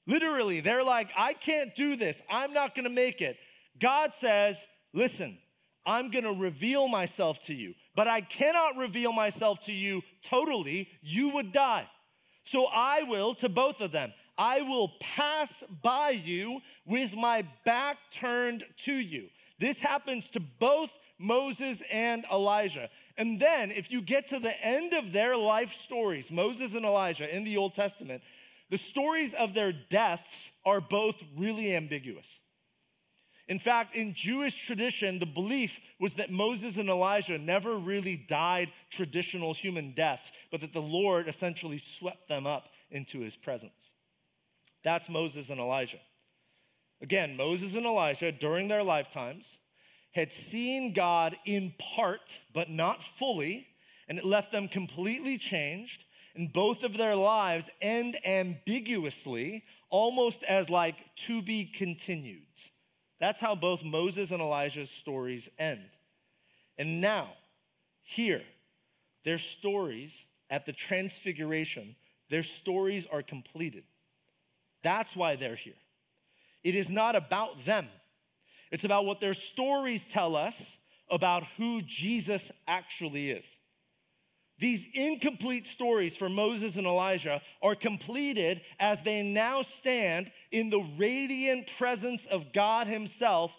Literally, 0.06 0.60
they're 0.60 0.84
like, 0.84 1.10
I 1.18 1.32
can't 1.32 1.74
do 1.74 1.96
this. 1.96 2.22
I'm 2.30 2.52
not 2.52 2.76
gonna 2.76 2.88
make 2.88 3.20
it. 3.20 3.36
God 3.80 4.14
says, 4.14 4.64
Listen, 4.92 5.38
I'm 5.84 6.08
gonna 6.08 6.34
reveal 6.34 6.86
myself 6.86 7.40
to 7.46 7.52
you, 7.52 7.74
but 7.96 8.06
I 8.06 8.20
cannot 8.20 8.76
reveal 8.76 9.12
myself 9.12 9.58
to 9.62 9.72
you 9.72 10.04
totally. 10.22 10.88
You 11.02 11.30
would 11.30 11.50
die. 11.50 11.90
So 12.44 12.66
I 12.72 13.02
will 13.02 13.34
to 13.34 13.48
both 13.48 13.80
of 13.80 13.90
them. 13.90 14.14
I 14.38 14.60
will 14.60 14.92
pass 15.00 15.64
by 15.82 16.10
you 16.10 16.60
with 16.86 17.12
my 17.16 17.44
back 17.64 17.96
turned 18.12 18.62
to 18.84 18.92
you. 18.92 19.30
This 19.58 19.80
happens 19.80 20.30
to 20.30 20.38
both 20.40 20.96
Moses 21.18 21.82
and 21.90 22.24
Elijah. 22.30 22.88
And 23.16 23.38
then, 23.38 23.70
if 23.70 23.90
you 23.90 24.02
get 24.02 24.28
to 24.28 24.40
the 24.40 24.66
end 24.66 24.92
of 24.92 25.12
their 25.12 25.36
life 25.36 25.72
stories, 25.72 26.30
Moses 26.30 26.74
and 26.74 26.84
Elijah 26.84 27.34
in 27.34 27.44
the 27.44 27.56
Old 27.56 27.74
Testament, 27.74 28.22
the 28.70 28.78
stories 28.78 29.34
of 29.34 29.54
their 29.54 29.72
deaths 29.72 30.50
are 30.64 30.80
both 30.80 31.22
really 31.36 31.76
ambiguous. 31.76 32.40
In 33.46 33.58
fact, 33.58 33.94
in 33.94 34.14
Jewish 34.14 34.66
tradition, 34.66 35.18
the 35.18 35.26
belief 35.26 35.78
was 36.00 36.14
that 36.14 36.30
Moses 36.30 36.78
and 36.78 36.88
Elijah 36.88 37.38
never 37.38 37.76
really 37.76 38.16
died 38.16 38.72
traditional 38.90 39.52
human 39.52 39.92
deaths, 39.92 40.32
but 40.50 40.62
that 40.62 40.72
the 40.72 40.80
Lord 40.80 41.28
essentially 41.28 41.78
swept 41.78 42.26
them 42.26 42.46
up 42.46 42.70
into 42.90 43.20
his 43.20 43.36
presence. 43.36 43.92
That's 44.82 45.10
Moses 45.10 45.50
and 45.50 45.60
Elijah. 45.60 46.00
Again, 47.02 47.36
Moses 47.36 47.74
and 47.74 47.84
Elijah, 47.84 48.32
during 48.32 48.68
their 48.68 48.82
lifetimes, 48.82 49.58
had 50.14 50.30
seen 50.30 50.92
God 50.92 51.36
in 51.44 51.74
part, 51.96 52.40
but 52.52 52.70
not 52.70 53.02
fully, 53.02 53.66
and 54.08 54.18
it 54.18 54.24
left 54.24 54.52
them 54.52 54.68
completely 54.68 55.38
changed. 55.38 56.04
And 56.36 56.52
both 56.52 56.82
of 56.82 56.96
their 56.96 57.14
lives 57.14 57.70
end 57.80 58.16
ambiguously, 58.24 59.64
almost 59.88 60.42
as 60.44 60.68
like 60.68 60.96
to 61.26 61.42
be 61.42 61.64
continued. 61.64 62.42
That's 63.20 63.40
how 63.40 63.54
both 63.54 63.84
Moses 63.84 64.30
and 64.30 64.40
Elijah's 64.40 64.90
stories 64.90 65.48
end. 65.58 65.88
And 66.76 67.00
now, 67.00 67.28
here, 68.02 68.42
their 69.24 69.38
stories 69.38 70.26
at 70.50 70.66
the 70.66 70.72
transfiguration, 70.72 71.96
their 72.30 72.42
stories 72.42 73.06
are 73.06 73.22
completed. 73.22 73.84
That's 74.82 75.16
why 75.16 75.36
they're 75.36 75.54
here. 75.54 75.74
It 76.62 76.74
is 76.74 76.90
not 76.90 77.16
about 77.16 77.64
them. 77.64 77.88
It's 78.70 78.84
about 78.84 79.04
what 79.04 79.20
their 79.20 79.34
stories 79.34 80.06
tell 80.06 80.36
us 80.36 80.78
about 81.10 81.44
who 81.56 81.82
Jesus 81.82 82.50
actually 82.66 83.30
is. 83.30 83.58
These 84.58 84.86
incomplete 84.94 85.66
stories 85.66 86.16
for 86.16 86.28
Moses 86.28 86.76
and 86.76 86.86
Elijah 86.86 87.42
are 87.60 87.74
completed 87.74 88.62
as 88.78 89.02
they 89.02 89.22
now 89.22 89.62
stand 89.62 90.30
in 90.52 90.70
the 90.70 90.86
radiant 90.96 91.70
presence 91.76 92.26
of 92.26 92.52
God 92.52 92.86
Himself, 92.86 93.56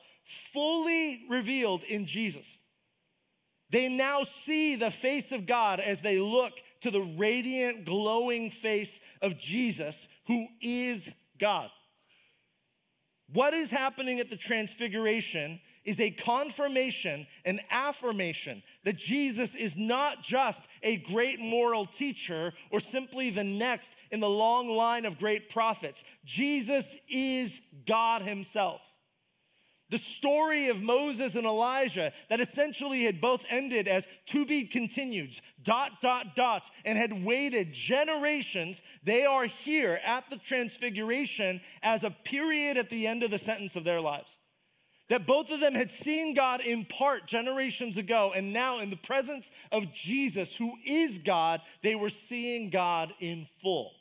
fully 0.54 1.26
revealed 1.30 1.84
in 1.84 2.06
Jesus. 2.06 2.58
They 3.72 3.90
now 3.90 4.24
see 4.24 4.76
the 4.76 4.92
face 4.92 5.32
of 5.32 5.46
God 5.46 5.80
as 5.80 6.02
they 6.02 6.18
look 6.18 6.54
to 6.82 6.92
the 6.92 7.02
radiant, 7.18 7.86
glowing 7.86 8.50
face 8.50 9.02
of 9.22 9.38
Jesus, 9.38 10.08
who 10.28 10.48
is 10.62 11.14
God. 11.40 11.70
What 13.34 13.54
is 13.54 13.72
happening 13.72 14.20
at 14.20 14.30
the 14.30 14.38
transfiguration 14.38 15.60
is 15.84 16.00
a 16.00 16.12
confirmation, 16.12 17.26
an 17.44 17.60
affirmation 17.72 18.62
that 18.84 18.98
Jesus 18.98 19.56
is 19.56 19.76
not 19.76 20.22
just 20.22 20.64
a 20.84 20.98
great 20.98 21.40
moral 21.40 21.86
teacher 21.86 22.54
or 22.72 22.80
simply 22.80 23.32
the 23.32 23.44
next 23.44 23.96
in 24.12 24.20
the 24.20 24.30
long 24.30 24.70
line 24.70 25.06
of 25.06 25.18
great 25.18 25.50
prophets. 25.50 26.04
Jesus 26.24 26.86
is 27.10 27.62
God 27.88 28.22
Himself. 28.22 28.82
The 29.90 30.00
story 30.00 30.70
of 30.70 30.82
Moses 30.82 31.36
and 31.36 31.46
Elijah 31.46 32.12
that 32.30 32.42
essentially 32.42 33.04
had 33.04 33.22
both 33.22 33.46
ended 33.50 33.88
as 33.88 34.08
to 34.28 34.46
be 34.46 34.66
continued, 34.66 35.40
dot, 35.62 36.02
dot, 36.02 36.36
dots, 36.36 36.72
and 36.84 36.98
had 36.98 37.24
waited 37.24 37.72
generations, 37.72 38.82
they 39.04 39.26
are 39.26 39.46
here 39.46 40.00
at 40.04 40.28
the 40.30 40.38
transfiguration 40.38 41.62
as 41.84 42.04
a 42.04 42.10
period 42.10 42.78
at 42.78 42.90
the 42.90 43.06
end 43.06 43.22
of 43.22 43.30
the 43.30 43.38
sentence 43.38 43.76
of 43.76 43.84
their 43.84 44.02
lives. 44.02 44.40
That 45.10 45.28
both 45.28 45.52
of 45.52 45.60
them 45.60 45.76
had 45.76 45.92
seen 45.92 46.34
God 46.34 46.62
in 46.62 46.86
part 46.86 47.28
generations 47.28 47.96
ago, 47.96 48.34
and 48.36 48.52
now 48.52 48.80
in 48.80 48.90
the 48.90 48.96
presence 48.96 49.52
of 49.72 49.94
Jesus, 49.94 50.56
who 50.56 50.74
is 50.84 51.20
God, 51.20 51.62
they 51.84 51.94
were 51.94 52.10
seeing 52.10 52.72
God 52.72 53.14
in 53.20 53.46
full. 53.62 53.92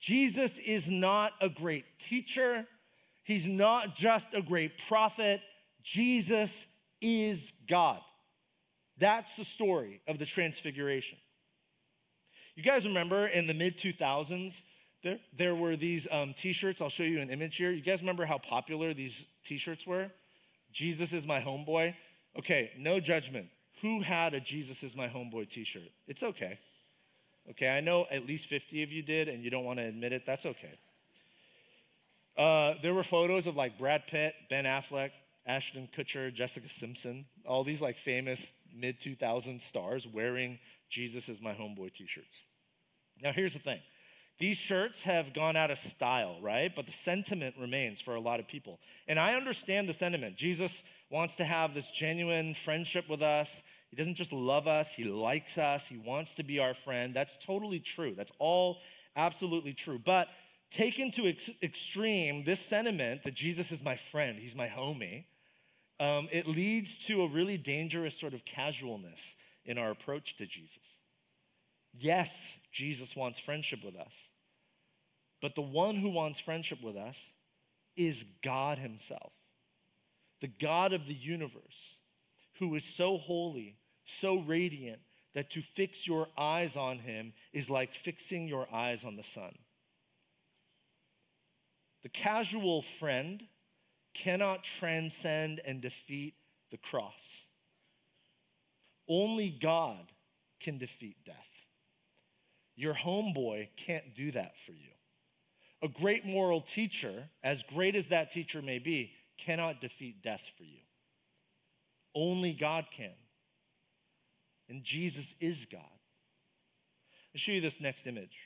Jesus 0.00 0.58
is 0.58 0.90
not 0.90 1.32
a 1.40 1.48
great 1.48 1.84
teacher. 2.00 2.66
He's 3.26 3.44
not 3.44 3.96
just 3.96 4.34
a 4.34 4.40
great 4.40 4.78
prophet, 4.86 5.40
Jesus 5.82 6.64
is 7.00 7.52
God. 7.68 8.00
That's 8.98 9.34
the 9.34 9.44
story 9.44 10.00
of 10.06 10.20
the 10.20 10.26
Transfiguration. 10.26 11.18
You 12.54 12.62
guys 12.62 12.86
remember 12.86 13.26
in 13.26 13.48
the 13.48 13.52
mid 13.52 13.78
2000s, 13.78 14.62
there, 15.02 15.18
there 15.36 15.56
were 15.56 15.74
these 15.74 16.06
um, 16.12 16.34
t 16.34 16.52
shirts. 16.52 16.80
I'll 16.80 16.88
show 16.88 17.02
you 17.02 17.18
an 17.18 17.30
image 17.30 17.56
here. 17.56 17.72
You 17.72 17.82
guys 17.82 18.00
remember 18.00 18.24
how 18.26 18.38
popular 18.38 18.94
these 18.94 19.26
t 19.44 19.58
shirts 19.58 19.84
were? 19.88 20.08
Jesus 20.72 21.12
is 21.12 21.26
my 21.26 21.40
homeboy. 21.40 21.96
Okay, 22.38 22.70
no 22.78 23.00
judgment. 23.00 23.48
Who 23.82 24.02
had 24.02 24.34
a 24.34 24.40
Jesus 24.40 24.84
is 24.84 24.94
my 24.94 25.08
homeboy 25.08 25.48
t 25.48 25.64
shirt? 25.64 25.90
It's 26.06 26.22
okay. 26.22 26.60
Okay, 27.50 27.76
I 27.76 27.80
know 27.80 28.06
at 28.08 28.24
least 28.24 28.46
50 28.46 28.84
of 28.84 28.92
you 28.92 29.02
did, 29.02 29.28
and 29.28 29.42
you 29.42 29.50
don't 29.50 29.64
want 29.64 29.80
to 29.80 29.84
admit 29.84 30.12
it. 30.12 30.24
That's 30.24 30.46
okay. 30.46 30.78
Uh, 32.36 32.74
there 32.82 32.94
were 32.94 33.02
photos 33.02 33.46
of 33.46 33.56
like 33.56 33.78
Brad 33.78 34.06
Pitt, 34.06 34.34
Ben 34.50 34.64
Affleck, 34.64 35.10
Ashton 35.46 35.88
Kutcher, 35.96 36.32
Jessica 36.32 36.68
Simpson, 36.68 37.26
all 37.46 37.64
these 37.64 37.80
like 37.80 37.96
famous 37.96 38.54
mid 38.74 39.00
2000s 39.00 39.62
stars 39.62 40.06
wearing 40.06 40.58
Jesus 40.90 41.28
is 41.28 41.40
my 41.40 41.52
homeboy 41.52 41.92
t 41.92 42.06
shirts. 42.06 42.44
Now, 43.22 43.32
here's 43.32 43.54
the 43.54 43.58
thing 43.58 43.80
these 44.38 44.58
shirts 44.58 45.02
have 45.04 45.32
gone 45.32 45.56
out 45.56 45.70
of 45.70 45.78
style, 45.78 46.38
right? 46.42 46.70
But 46.74 46.84
the 46.86 46.92
sentiment 46.92 47.56
remains 47.58 48.02
for 48.02 48.14
a 48.14 48.20
lot 48.20 48.38
of 48.38 48.46
people. 48.46 48.80
And 49.08 49.18
I 49.18 49.34
understand 49.34 49.88
the 49.88 49.94
sentiment. 49.94 50.36
Jesus 50.36 50.82
wants 51.10 51.36
to 51.36 51.44
have 51.44 51.72
this 51.72 51.90
genuine 51.90 52.52
friendship 52.52 53.08
with 53.08 53.22
us. 53.22 53.62
He 53.90 53.96
doesn't 53.96 54.16
just 54.16 54.32
love 54.32 54.66
us, 54.66 54.92
he 54.92 55.04
likes 55.04 55.56
us, 55.56 55.86
he 55.86 55.96
wants 55.96 56.34
to 56.34 56.42
be 56.42 56.58
our 56.58 56.74
friend. 56.74 57.14
That's 57.14 57.38
totally 57.38 57.80
true. 57.80 58.14
That's 58.14 58.32
all 58.38 58.78
absolutely 59.14 59.72
true. 59.72 59.98
But 60.04 60.28
taken 60.70 61.10
to 61.12 61.26
ex- 61.26 61.50
extreme, 61.62 62.44
this 62.44 62.60
sentiment 62.60 63.22
that 63.24 63.34
Jesus 63.34 63.72
is 63.72 63.82
my 63.82 63.96
friend, 63.96 64.38
he's 64.38 64.56
my 64.56 64.68
homie, 64.68 65.24
um, 65.98 66.28
it 66.30 66.46
leads 66.46 66.98
to 67.06 67.22
a 67.22 67.28
really 67.28 67.56
dangerous 67.56 68.18
sort 68.18 68.34
of 68.34 68.44
casualness 68.44 69.36
in 69.64 69.78
our 69.78 69.90
approach 69.90 70.36
to 70.36 70.46
Jesus. 70.46 70.98
Yes, 71.98 72.58
Jesus 72.72 73.16
wants 73.16 73.38
friendship 73.38 73.82
with 73.82 73.96
us, 73.96 74.28
but 75.40 75.54
the 75.54 75.62
one 75.62 75.96
who 75.96 76.10
wants 76.10 76.38
friendship 76.38 76.82
with 76.82 76.96
us 76.96 77.32
is 77.96 78.24
God 78.42 78.78
Himself, 78.78 79.32
the 80.40 80.48
God 80.48 80.92
of 80.92 81.06
the 81.06 81.14
universe, 81.14 81.96
who 82.58 82.74
is 82.74 82.84
so 82.84 83.16
holy, 83.16 83.78
so 84.04 84.40
radiant, 84.40 85.00
that 85.34 85.50
to 85.50 85.62
fix 85.62 86.06
your 86.06 86.28
eyes 86.36 86.76
on 86.76 86.98
Him 86.98 87.32
is 87.52 87.70
like 87.70 87.94
fixing 87.94 88.48
your 88.48 88.66
eyes 88.72 89.04
on 89.04 89.16
the 89.16 89.22
sun. 89.22 89.54
The 92.06 92.10
casual 92.10 92.82
friend 92.82 93.44
cannot 94.14 94.62
transcend 94.62 95.60
and 95.66 95.80
defeat 95.80 96.34
the 96.70 96.76
cross. 96.76 97.46
Only 99.08 99.50
God 99.50 100.12
can 100.60 100.78
defeat 100.78 101.16
death. 101.24 101.66
Your 102.76 102.94
homeboy 102.94 103.70
can't 103.76 104.14
do 104.14 104.30
that 104.30 104.52
for 104.64 104.70
you. 104.70 104.92
A 105.82 105.88
great 105.88 106.24
moral 106.24 106.60
teacher, 106.60 107.28
as 107.42 107.64
great 107.64 107.96
as 107.96 108.06
that 108.06 108.30
teacher 108.30 108.62
may 108.62 108.78
be, 108.78 109.10
cannot 109.36 109.80
defeat 109.80 110.22
death 110.22 110.48
for 110.56 110.62
you. 110.62 110.82
Only 112.14 112.52
God 112.52 112.86
can. 112.92 113.16
And 114.68 114.84
Jesus 114.84 115.34
is 115.40 115.66
God. 115.66 115.80
I'll 115.82 117.40
show 117.40 117.50
you 117.50 117.60
this 117.60 117.80
next 117.80 118.06
image. 118.06 118.38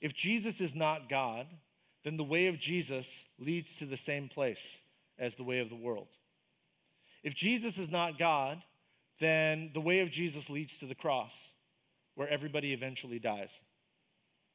If 0.00 0.14
Jesus 0.14 0.62
is 0.62 0.74
not 0.74 1.10
God, 1.10 1.48
then 2.08 2.16
the 2.16 2.24
way 2.24 2.46
of 2.46 2.58
Jesus 2.58 3.26
leads 3.38 3.76
to 3.76 3.84
the 3.84 3.98
same 3.98 4.28
place 4.28 4.78
as 5.18 5.34
the 5.34 5.44
way 5.44 5.58
of 5.58 5.68
the 5.68 5.76
world. 5.76 6.08
If 7.22 7.34
Jesus 7.34 7.76
is 7.76 7.90
not 7.90 8.18
God, 8.18 8.64
then 9.20 9.72
the 9.74 9.82
way 9.82 10.00
of 10.00 10.10
Jesus 10.10 10.48
leads 10.48 10.78
to 10.78 10.86
the 10.86 10.94
cross, 10.94 11.50
where 12.14 12.26
everybody 12.26 12.72
eventually 12.72 13.18
dies. 13.18 13.60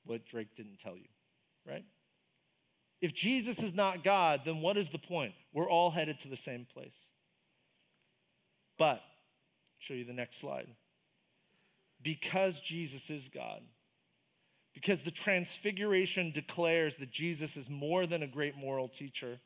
What 0.04 0.26
Drake 0.26 0.56
didn't 0.56 0.80
tell 0.80 0.98
you, 0.98 1.10
right? 1.64 1.86
If 3.02 3.14
Jesus 3.14 3.60
is 3.60 3.76
not 3.76 4.04
God, 4.04 4.42
then 4.46 4.62
what 4.62 4.76
is 4.76 4.90
the 4.90 4.98
point? 4.98 5.36
We're 5.54 5.70
all 5.70 5.92
headed 5.92 6.22
to 6.22 6.30
the 6.30 6.36
same 6.36 6.66
place. 6.74 7.12
But, 8.80 9.00
show 9.78 9.94
you 9.94 10.06
the 10.06 10.12
next 10.12 10.40
slide. 10.40 10.70
Because 12.02 12.60
Jesus 12.62 13.12
is 13.12 13.30
God, 13.30 13.62
because 14.74 15.04
the 15.04 15.12
transfiguration 15.12 16.32
declares 16.32 16.96
that 16.98 17.12
Jesus 17.12 17.56
is 17.58 17.70
more 17.70 18.06
than 18.06 18.24
a 18.24 18.28
great 18.28 18.58
moral 18.58 18.88
teacher, 18.88 19.40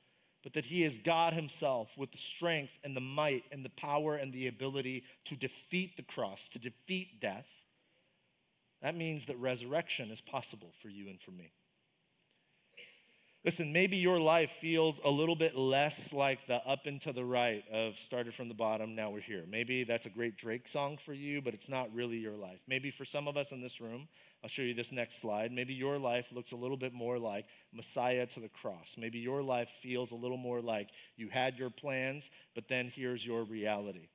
but 0.44 0.54
that 0.54 0.66
he 0.66 0.84
is 0.84 1.00
God 1.00 1.34
himself 1.34 1.92
with 1.98 2.12
the 2.12 2.18
strength 2.18 2.78
and 2.84 2.96
the 2.96 3.02
might 3.02 3.44
and 3.52 3.66
the 3.66 3.70
power 3.70 4.16
and 4.16 4.32
the 4.32 4.48
ability 4.48 5.04
to 5.26 5.36
defeat 5.36 5.98
the 5.98 6.04
cross, 6.04 6.48
to 6.50 6.60
defeat 6.60 7.20
death. 7.20 7.50
That 8.82 8.96
means 8.96 9.26
that 9.26 9.38
resurrection 9.38 10.10
is 10.12 10.22
possible 10.22 10.72
for 10.82 10.90
you 10.90 11.10
and 11.10 11.20
for 11.20 11.32
me. 11.32 11.52
Listen, 13.44 13.72
maybe 13.72 13.98
your 13.98 14.20
life 14.20 14.52
feels 14.52 15.00
a 15.06 15.10
little 15.10 15.36
bit 15.36 15.56
less 15.56 16.12
like 16.12 16.46
the 16.48 16.56
up 16.68 16.86
and 16.86 17.00
to 17.02 17.14
the 17.14 17.24
right 17.24 17.64
of 17.72 17.98
started 17.98 18.34
from 18.34 18.50
the 18.50 18.54
bottom, 18.54 18.94
now 18.94 19.10
we're 19.10 19.22
here. 19.22 19.46
Maybe 19.48 19.84
that's 19.84 20.06
a 20.06 20.10
great 20.10 20.38
Drake 20.38 20.68
song 20.68 20.98
for 20.98 21.14
you, 21.14 21.42
but 21.42 21.54
it's 21.54 21.70
not 21.70 21.94
really 21.94 22.18
your 22.18 22.36
life. 22.36 22.60
Maybe 22.68 22.92
for 22.92 23.06
some 23.06 23.28
of 23.28 23.38
us 23.38 23.52
in 23.52 23.62
this 23.62 23.80
room, 23.80 24.10
I'll 24.44 24.50
show 24.50 24.62
you 24.62 24.74
this 24.74 24.92
next 24.92 25.20
slide. 25.20 25.52
Maybe 25.52 25.74
your 25.74 25.98
life 25.98 26.32
looks 26.32 26.52
a 26.52 26.56
little 26.56 26.78
bit 26.78 26.94
more 26.94 27.18
like 27.18 27.46
Messiah 27.74 28.26
to 28.28 28.40
the 28.40 28.50
cross. 28.50 28.96
Maybe 28.98 29.20
your 29.20 29.42
life 29.42 29.70
feels 29.82 30.12
a 30.12 30.16
little 30.16 30.38
more 30.38 30.62
like 30.62 30.90
you 31.16 31.30
had 31.30 31.58
your 31.58 31.70
plans, 31.70 32.30
but 32.54 32.68
then 32.68 32.92
here's 32.94 33.26
your 33.26 33.44
reality. 33.44 34.10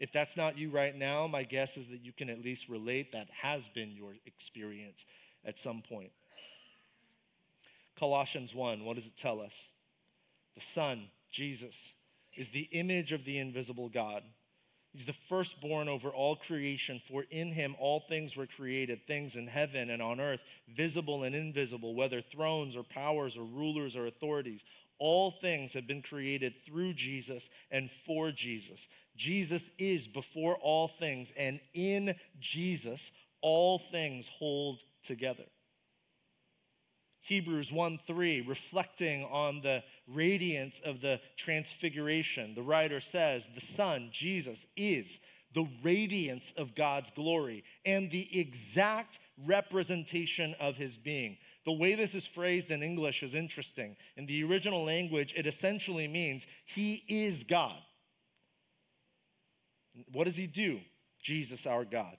If 0.00 0.12
that's 0.12 0.36
not 0.36 0.56
you 0.56 0.70
right 0.70 0.96
now, 0.96 1.26
my 1.26 1.42
guess 1.42 1.76
is 1.76 1.88
that 1.88 2.02
you 2.02 2.12
can 2.12 2.30
at 2.30 2.42
least 2.42 2.70
relate 2.70 3.12
that 3.12 3.28
has 3.30 3.68
been 3.68 3.92
your 3.92 4.14
experience 4.24 5.04
at 5.44 5.58
some 5.58 5.82
point. 5.82 6.12
Colossians 7.98 8.54
1, 8.54 8.82
what 8.86 8.96
does 8.96 9.06
it 9.06 9.16
tell 9.18 9.42
us? 9.42 9.70
The 10.54 10.62
Son, 10.62 11.08
Jesus, 11.30 11.92
is 12.34 12.48
the 12.48 12.68
image 12.72 13.12
of 13.12 13.26
the 13.26 13.38
invisible 13.38 13.90
God 13.90 14.22
He's 14.92 15.04
the 15.04 15.12
firstborn 15.12 15.88
over 15.88 16.08
all 16.08 16.34
creation, 16.34 17.00
for 17.06 17.24
in 17.30 17.52
him 17.52 17.76
all 17.78 18.00
things 18.00 18.36
were 18.36 18.46
created, 18.46 19.06
things 19.06 19.36
in 19.36 19.46
heaven 19.46 19.88
and 19.88 20.02
on 20.02 20.18
earth, 20.18 20.42
visible 20.68 21.22
and 21.22 21.34
invisible, 21.34 21.94
whether 21.94 22.20
thrones 22.20 22.74
or 22.76 22.82
powers 22.82 23.36
or 23.36 23.44
rulers 23.44 23.94
or 23.94 24.06
authorities. 24.06 24.64
All 24.98 25.30
things 25.30 25.72
have 25.74 25.86
been 25.86 26.02
created 26.02 26.54
through 26.66 26.94
Jesus 26.94 27.50
and 27.70 27.90
for 27.90 28.32
Jesus. 28.32 28.88
Jesus 29.16 29.70
is 29.78 30.08
before 30.08 30.56
all 30.56 30.88
things, 30.88 31.32
and 31.38 31.60
in 31.72 32.16
Jesus, 32.40 33.12
all 33.42 33.78
things 33.78 34.28
hold 34.28 34.82
together. 35.04 35.44
Hebrews 37.22 37.70
1 37.70 37.98
3, 38.06 38.42
reflecting 38.42 39.24
on 39.24 39.60
the 39.60 39.82
radiance 40.08 40.80
of 40.80 41.00
the 41.00 41.20
transfiguration, 41.36 42.54
the 42.54 42.62
writer 42.62 43.00
says, 43.00 43.46
The 43.54 43.60
Son, 43.60 44.08
Jesus, 44.12 44.66
is 44.76 45.20
the 45.52 45.68
radiance 45.82 46.52
of 46.56 46.74
God's 46.74 47.10
glory 47.10 47.64
and 47.84 48.10
the 48.10 48.38
exact 48.38 49.18
representation 49.46 50.54
of 50.60 50.76
his 50.76 50.96
being. 50.96 51.36
The 51.64 51.72
way 51.72 51.94
this 51.94 52.14
is 52.14 52.26
phrased 52.26 52.70
in 52.70 52.82
English 52.82 53.22
is 53.22 53.34
interesting. 53.34 53.96
In 54.16 54.26
the 54.26 54.44
original 54.44 54.84
language, 54.84 55.34
it 55.36 55.46
essentially 55.46 56.08
means 56.08 56.46
he 56.64 57.04
is 57.08 57.44
God. 57.44 57.76
What 60.12 60.24
does 60.24 60.36
he 60.36 60.46
do? 60.46 60.80
Jesus, 61.22 61.66
our 61.66 61.84
God. 61.84 62.16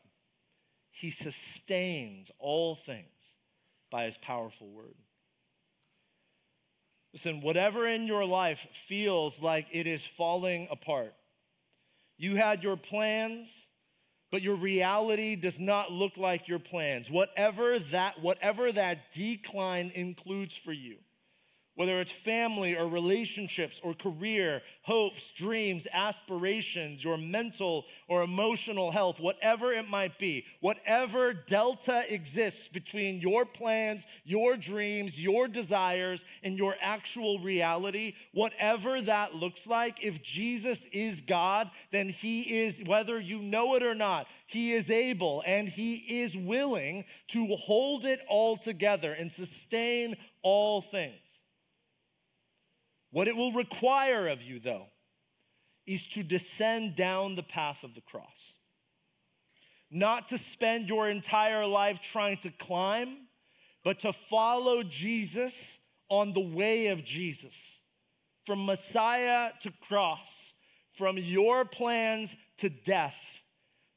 He 0.92 1.10
sustains 1.10 2.32
all 2.38 2.76
things 2.76 3.36
by 3.92 4.06
his 4.06 4.18
powerful 4.18 4.68
word. 4.68 4.96
Listen, 7.14 7.42
whatever 7.42 7.86
in 7.86 8.08
your 8.08 8.26
life 8.26 8.66
feels 8.72 9.42
like 9.42 9.68
it 9.72 9.86
is 9.86 10.06
falling 10.06 10.68
apart, 10.72 11.14
you 12.18 12.36
had 12.36 12.64
your 12.64 12.78
plans, 12.78 13.68
but 14.32 14.42
your 14.42 14.56
reality 14.56 15.36
does 15.36 15.60
not 15.60 15.92
look 15.92 16.16
like 16.18 16.48
your 16.48 16.60
plans. 16.60 17.12
Whatever 17.12 17.80
that, 17.80 18.22
whatever 18.22 18.72
that 18.72 19.12
decline 19.12 19.92
includes 19.94 20.56
for 20.56 20.72
you, 20.72 20.98
whether 21.82 22.00
it's 22.00 22.12
family 22.12 22.78
or 22.78 22.88
relationships 22.88 23.82
or 23.84 23.96
career, 23.96 24.62
hopes, 24.84 25.32
dreams, 25.32 25.88
aspirations, 25.92 27.04
your 27.04 27.18
mental 27.18 27.88
or 28.08 28.22
emotional 28.22 28.92
health, 28.92 29.20
whatever 29.20 29.74
it 29.74 29.90
might 29.90 30.16
be, 30.20 30.46
whatever 30.60 31.34
delta 31.34 32.04
exists 32.14 32.68
between 32.68 33.20
your 33.20 33.46
plans, 33.46 34.06
your 34.26 34.58
dreams, 34.58 35.20
your 35.20 35.48
desires, 35.48 36.24
and 36.44 36.56
your 36.56 36.76
actual 36.82 37.40
reality, 37.40 38.14
whatever 38.36 39.02
that 39.02 39.34
looks 39.34 39.66
like, 39.66 40.06
if 40.06 40.22
Jesus 40.22 40.86
is 40.92 41.22
God, 41.22 41.68
then 41.92 42.10
He 42.10 42.60
is, 42.60 42.84
whether 42.86 43.20
you 43.20 43.42
know 43.42 43.74
it 43.74 43.82
or 43.82 43.96
not, 43.96 44.28
He 44.46 44.72
is 44.74 44.92
able 44.92 45.42
and 45.48 45.68
He 45.68 45.96
is 45.96 46.38
willing 46.38 47.06
to 47.30 47.48
hold 47.56 48.06
it 48.06 48.22
all 48.28 48.56
together 48.56 49.14
and 49.14 49.32
sustain 49.32 50.16
all 50.44 50.84
things. 50.84 51.31
What 53.12 53.28
it 53.28 53.36
will 53.36 53.52
require 53.52 54.30
of 54.30 54.42
you, 54.42 54.60
though, 54.60 54.88
is 55.86 56.08
to 56.08 56.24
descend 56.24 56.96
down 56.96 57.36
the 57.36 57.44
path 57.44 57.84
of 57.84 57.94
the 57.94 58.02
cross. 58.02 58.56
Not 59.90 60.30
to 60.30 60.38
spend 60.38 60.88
your 60.88 61.10
entire 61.10 61.66
life 61.68 62.00
trying 62.00 62.38
to 62.38 62.52
climb, 62.52 63.28
but 63.84 64.00
to 64.00 64.14
follow 64.14 64.84
Jesus 64.84 65.80
on 66.08 66.32
the 66.32 66.40
way 66.56 66.88
of 66.88 67.04
Jesus. 67.04 67.82
From 68.46 68.66
Messiah 68.66 69.52
to 69.62 69.74
cross, 69.82 70.54
from 70.94 71.18
your 71.18 71.66
plans 71.66 72.36
to 72.58 72.70
death, 72.70 73.42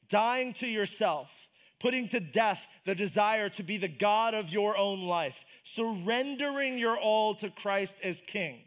dying 0.09 0.51
to 0.53 0.67
yourself, 0.67 1.47
putting 1.79 2.09
to 2.09 2.19
death 2.19 2.67
the 2.83 2.95
desire 2.95 3.47
to 3.49 3.63
be 3.63 3.77
the 3.77 3.87
God 3.87 4.33
of 4.33 4.49
your 4.49 4.77
own 4.77 5.03
life, 5.03 5.45
surrendering 5.63 6.77
your 6.77 6.97
all 6.97 7.35
to 7.35 7.49
Christ 7.49 7.95
as 8.03 8.21
King 8.21 8.64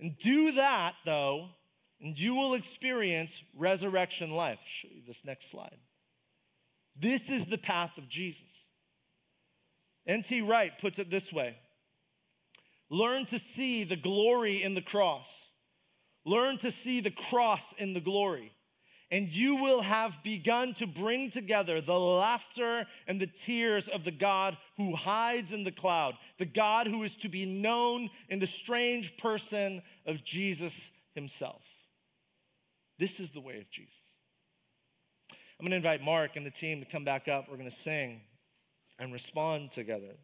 and 0.00 0.18
do 0.18 0.52
that, 0.52 0.94
though, 1.04 1.48
and 2.00 2.18
you 2.18 2.34
will 2.34 2.54
experience 2.54 3.42
resurrection 3.56 4.30
life. 4.30 4.58
I'll 4.60 4.66
show 4.66 4.88
you 4.90 5.02
this 5.06 5.24
next 5.24 5.50
slide. 5.50 5.78
This 6.96 7.28
is 7.28 7.46
the 7.46 7.58
path 7.58 7.96
of 7.98 8.08
Jesus. 8.08 8.68
N.T. 10.06 10.42
Wright 10.42 10.76
puts 10.78 10.98
it 10.98 11.10
this 11.10 11.32
way 11.32 11.56
Learn 12.90 13.24
to 13.26 13.38
see 13.38 13.84
the 13.84 13.96
glory 13.96 14.62
in 14.62 14.74
the 14.74 14.82
cross, 14.82 15.50
learn 16.24 16.58
to 16.58 16.70
see 16.70 17.00
the 17.00 17.10
cross 17.10 17.72
in 17.78 17.94
the 17.94 18.00
glory 18.00 18.52
and 19.12 19.30
you 19.30 19.56
will 19.56 19.82
have 19.82 20.22
begun 20.24 20.72
to 20.72 20.86
bring 20.86 21.28
together 21.28 21.82
the 21.82 22.00
laughter 22.00 22.86
and 23.06 23.20
the 23.20 23.26
tears 23.26 23.86
of 23.86 24.04
the 24.04 24.10
God 24.10 24.56
who 24.78 24.96
hides 24.96 25.52
in 25.52 25.64
the 25.64 25.70
cloud, 25.70 26.16
the 26.38 26.46
God 26.46 26.86
who 26.86 27.02
is 27.02 27.14
to 27.16 27.28
be 27.28 27.44
known 27.44 28.08
in 28.30 28.38
the 28.38 28.46
strange 28.46 29.18
person 29.18 29.82
of 30.06 30.24
Jesus 30.24 30.90
himself. 31.14 31.62
This 32.98 33.20
is 33.20 33.30
the 33.30 33.40
way 33.40 33.58
of 33.58 33.70
Jesus. 33.70 34.00
I'm 35.30 35.68
going 35.68 35.72
to 35.72 35.76
invite 35.76 36.02
Mark 36.02 36.36
and 36.36 36.46
the 36.46 36.50
team 36.50 36.80
to 36.80 36.86
come 36.86 37.04
back 37.04 37.28
up. 37.28 37.50
We're 37.50 37.58
going 37.58 37.68
to 37.68 37.76
sing 37.76 38.22
and 38.98 39.12
respond 39.12 39.72
together. 39.72 40.16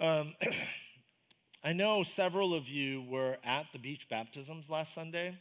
Um, 0.00 0.34
I 1.62 1.74
know 1.74 2.02
several 2.02 2.54
of 2.54 2.66
you 2.66 3.02
were 3.02 3.36
at 3.44 3.66
the 3.74 3.78
beach 3.78 4.08
baptisms 4.08 4.70
last 4.70 4.94
Sunday. 4.94 5.36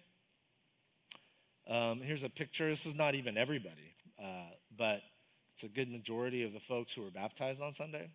Um, 1.72 2.02
here's 2.02 2.26
a 2.26 2.30
picture. 2.30 2.68
This 2.68 2.86
is 2.86 2.96
not 2.96 3.16
even 3.16 3.38
everybody, 3.38 3.96
uh, 4.22 4.50
but 4.78 5.02
it's 5.54 5.64
a 5.64 5.70
good 5.70 5.90
majority 5.90 6.44
of 6.44 6.52
the 6.52 6.60
folks 6.60 6.94
who 6.94 7.02
were 7.02 7.12
baptized 7.12 7.62
on 7.62 7.72
Sunday. 7.72 8.10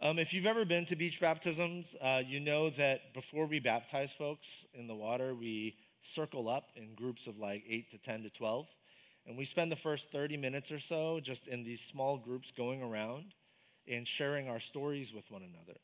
Um, 0.00 0.18
if 0.18 0.32
you've 0.32 0.46
ever 0.46 0.64
been 0.64 0.86
to 0.86 0.96
beach 0.96 1.20
baptisms, 1.20 1.94
uh, 2.00 2.22
you 2.26 2.40
know 2.40 2.70
that 2.70 3.12
before 3.12 3.44
we 3.44 3.60
baptize 3.60 4.14
folks 4.14 4.64
in 4.72 4.86
the 4.86 4.94
water, 4.94 5.34
we 5.34 5.76
circle 6.00 6.48
up 6.48 6.70
in 6.76 6.94
groups 6.94 7.26
of 7.26 7.36
like 7.36 7.62
8 7.68 7.90
to 7.90 7.98
10 7.98 8.22
to 8.22 8.30
12. 8.30 8.68
And 9.26 9.36
we 9.36 9.44
spend 9.44 9.70
the 9.70 9.76
first 9.76 10.10
30 10.10 10.38
minutes 10.38 10.72
or 10.72 10.78
so 10.78 11.20
just 11.20 11.46
in 11.46 11.62
these 11.62 11.82
small 11.82 12.16
groups 12.16 12.50
going 12.52 12.82
around 12.82 13.34
and 13.86 14.08
sharing 14.08 14.48
our 14.48 14.60
stories 14.60 15.12
with 15.12 15.30
one 15.30 15.42
another. 15.42 15.78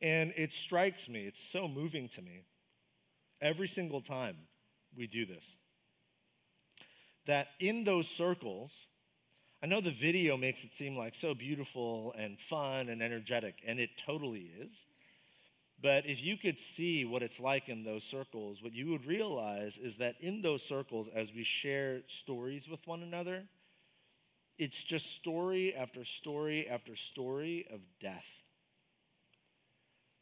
And 0.00 0.32
it 0.34 0.54
strikes 0.54 1.10
me, 1.10 1.26
it's 1.26 1.46
so 1.46 1.68
moving 1.68 2.08
to 2.08 2.22
me 2.22 2.44
every 3.42 3.68
single 3.68 4.00
time 4.00 4.36
we 4.96 5.06
do 5.06 5.24
this. 5.24 5.56
That 7.26 7.48
in 7.60 7.84
those 7.84 8.08
circles, 8.08 8.86
I 9.62 9.66
know 9.66 9.80
the 9.80 9.90
video 9.90 10.36
makes 10.36 10.64
it 10.64 10.72
seem 10.72 10.96
like 10.96 11.14
so 11.14 11.34
beautiful 11.34 12.14
and 12.18 12.38
fun 12.38 12.88
and 12.88 13.00
energetic, 13.02 13.62
and 13.66 13.78
it 13.78 13.90
totally 13.96 14.50
is. 14.58 14.86
But 15.80 16.06
if 16.06 16.22
you 16.22 16.36
could 16.36 16.58
see 16.58 17.04
what 17.04 17.22
it's 17.22 17.40
like 17.40 17.68
in 17.68 17.84
those 17.84 18.04
circles, 18.04 18.62
what 18.62 18.72
you 18.72 18.90
would 18.90 19.04
realize 19.04 19.78
is 19.78 19.96
that 19.96 20.14
in 20.20 20.42
those 20.42 20.62
circles, 20.62 21.08
as 21.08 21.32
we 21.34 21.42
share 21.42 22.02
stories 22.06 22.68
with 22.68 22.86
one 22.86 23.02
another, 23.02 23.44
it's 24.58 24.82
just 24.82 25.14
story 25.14 25.74
after 25.74 26.04
story 26.04 26.68
after 26.68 26.94
story 26.94 27.66
of 27.72 27.80
death. 28.00 28.42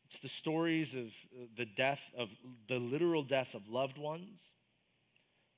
It's 0.07 0.19
the 0.21 0.29
stories 0.29 0.95
of 0.95 1.07
uh, 1.07 1.47
the 1.55 1.67
death 1.67 2.11
of 2.17 2.31
the 2.67 2.79
literal 2.79 3.23
death 3.23 3.55
of 3.55 3.69
loved 3.69 3.99
ones, 3.99 4.41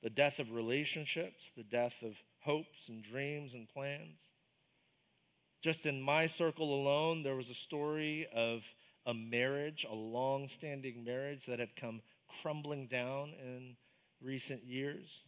the 0.03 0.11
death 0.11 0.39
of 0.39 0.53
relationships, 0.53 1.51
the 1.57 1.63
death 1.63 2.03
of 2.03 2.17
hopes 2.41 2.89
and 2.89 3.03
dreams 3.03 3.55
and 3.55 3.69
plans. 3.69 4.31
Just 5.63 5.87
in 5.87 6.03
my 6.03 6.27
circle 6.27 6.75
alone, 6.75 7.23
there 7.23 7.37
was 7.37 7.51
a 7.51 7.55
story 7.55 8.27
of 8.35 8.65
a 9.07 9.15
marriage, 9.15 9.87
a 9.89 9.95
long 9.95 10.49
standing 10.49 11.05
marriage 11.05 11.47
that 11.47 11.61
had 11.61 11.77
come 11.77 12.03
crumbling 12.43 12.87
down 12.87 13.33
in 13.41 13.77
recent 14.21 14.65
years. 14.65 15.23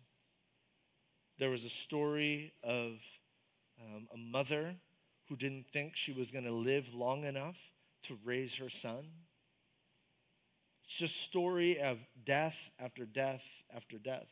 There 1.39 1.51
was 1.51 1.65
a 1.65 1.71
story 1.71 2.53
of 2.63 3.01
um, 3.81 4.09
a 4.13 4.17
mother 4.17 4.75
who 5.29 5.37
didn't 5.37 5.67
think 5.73 5.93
she 5.95 6.13
was 6.13 6.31
going 6.31 6.45
to 6.45 6.53
live 6.53 6.95
long 6.95 7.25
enough 7.25 7.59
to 8.05 8.19
raise 8.25 8.57
her 8.57 8.69
son. 8.69 9.07
It's 10.85 10.99
just 10.99 11.23
story 11.23 11.81
of 11.81 11.99
death 12.25 12.71
after 12.79 13.07
death 13.07 13.45
after 13.75 13.99
death. 13.99 14.29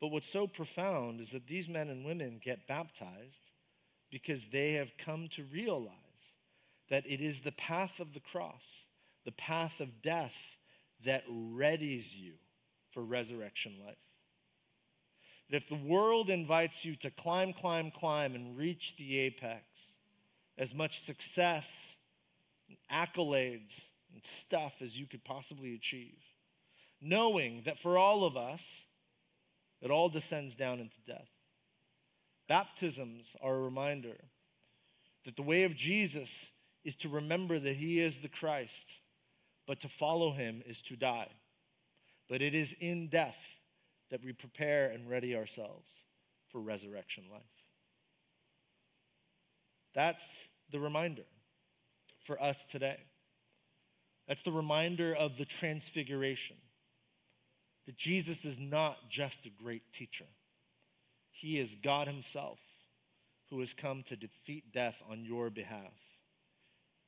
But 0.00 0.08
what's 0.08 0.30
so 0.30 0.46
profound 0.46 1.20
is 1.20 1.30
that 1.30 1.46
these 1.46 1.68
men 1.68 1.88
and 1.88 2.04
women 2.04 2.40
get 2.42 2.68
baptized 2.68 3.50
because 4.10 4.48
they 4.48 4.72
have 4.74 4.96
come 4.96 5.28
to 5.32 5.44
realize 5.44 5.92
that 6.88 7.06
it 7.06 7.20
is 7.20 7.40
the 7.40 7.52
path 7.52 8.00
of 8.00 8.14
the 8.14 8.20
cross, 8.20 8.86
the 9.24 9.32
path 9.32 9.80
of 9.80 10.00
death, 10.02 10.56
that 11.04 11.26
readies 11.28 12.16
you 12.16 12.34
for 12.90 13.02
resurrection 13.02 13.74
life. 13.84 13.96
That 15.50 15.58
if 15.58 15.68
the 15.68 15.76
world 15.76 16.30
invites 16.30 16.84
you 16.84 16.94
to 16.96 17.10
climb, 17.10 17.52
climb, 17.52 17.90
climb 17.90 18.34
and 18.34 18.56
reach 18.56 18.96
the 18.96 19.18
apex, 19.18 19.92
as 20.56 20.74
much 20.74 21.00
success, 21.00 21.96
accolades, 22.92 23.82
and 24.12 24.24
stuff 24.24 24.80
as 24.80 24.98
you 24.98 25.06
could 25.06 25.24
possibly 25.24 25.74
achieve, 25.74 26.18
knowing 27.00 27.62
that 27.64 27.78
for 27.78 27.96
all 27.96 28.24
of 28.24 28.36
us, 28.36 28.86
it 29.80 29.90
all 29.90 30.08
descends 30.08 30.56
down 30.56 30.80
into 30.80 31.00
death. 31.06 31.28
Baptisms 32.48 33.36
are 33.42 33.54
a 33.54 33.62
reminder 33.62 34.16
that 35.24 35.36
the 35.36 35.42
way 35.42 35.64
of 35.64 35.76
Jesus 35.76 36.50
is 36.84 36.96
to 36.96 37.08
remember 37.08 37.58
that 37.58 37.74
he 37.74 38.00
is 38.00 38.20
the 38.20 38.28
Christ, 38.28 38.94
but 39.66 39.80
to 39.80 39.88
follow 39.88 40.32
him 40.32 40.62
is 40.64 40.80
to 40.82 40.96
die. 40.96 41.28
But 42.28 42.42
it 42.42 42.54
is 42.54 42.74
in 42.80 43.08
death 43.08 43.58
that 44.10 44.24
we 44.24 44.32
prepare 44.32 44.90
and 44.90 45.08
ready 45.08 45.36
ourselves 45.36 46.04
for 46.50 46.60
resurrection 46.60 47.24
life. 47.30 47.42
That's 49.94 50.48
the 50.70 50.80
reminder 50.80 51.24
for 52.24 52.40
us 52.42 52.64
today. 52.64 52.98
That's 54.26 54.42
the 54.42 54.52
reminder 54.52 55.14
of 55.14 55.36
the 55.36 55.44
transfiguration 55.44 56.56
that 57.88 57.96
Jesus 57.96 58.44
is 58.44 58.58
not 58.58 59.08
just 59.08 59.46
a 59.46 59.50
great 59.50 59.94
teacher, 59.94 60.26
He 61.30 61.58
is 61.58 61.74
God 61.74 62.06
Himself 62.06 62.60
who 63.48 63.60
has 63.60 63.72
come 63.72 64.02
to 64.02 64.14
defeat 64.14 64.74
death 64.74 65.02
on 65.10 65.24
your 65.24 65.48
behalf. 65.48 65.94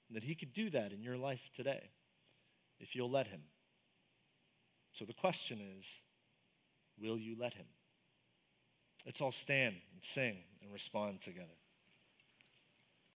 That 0.09 0.23
He 0.23 0.35
could 0.35 0.55
do 0.55 0.71
that 0.71 0.91
in 0.91 1.03
your 1.03 1.19
life 1.19 1.51
today 1.55 1.91
if 2.81 2.97
you'll 2.97 3.11
let 3.11 3.27
Him. 3.27 3.43
So 4.93 5.05
the 5.05 5.13
question 5.13 5.59
is 5.77 6.01
will 6.99 7.19
you 7.19 7.37
let 7.39 7.53
Him? 7.53 7.67
Let's 9.05 9.21
all 9.21 9.33
stand 9.33 9.75
and 9.93 10.03
sing 10.03 10.39
and 10.63 10.73
respond 10.73 11.21
together. 11.21 11.49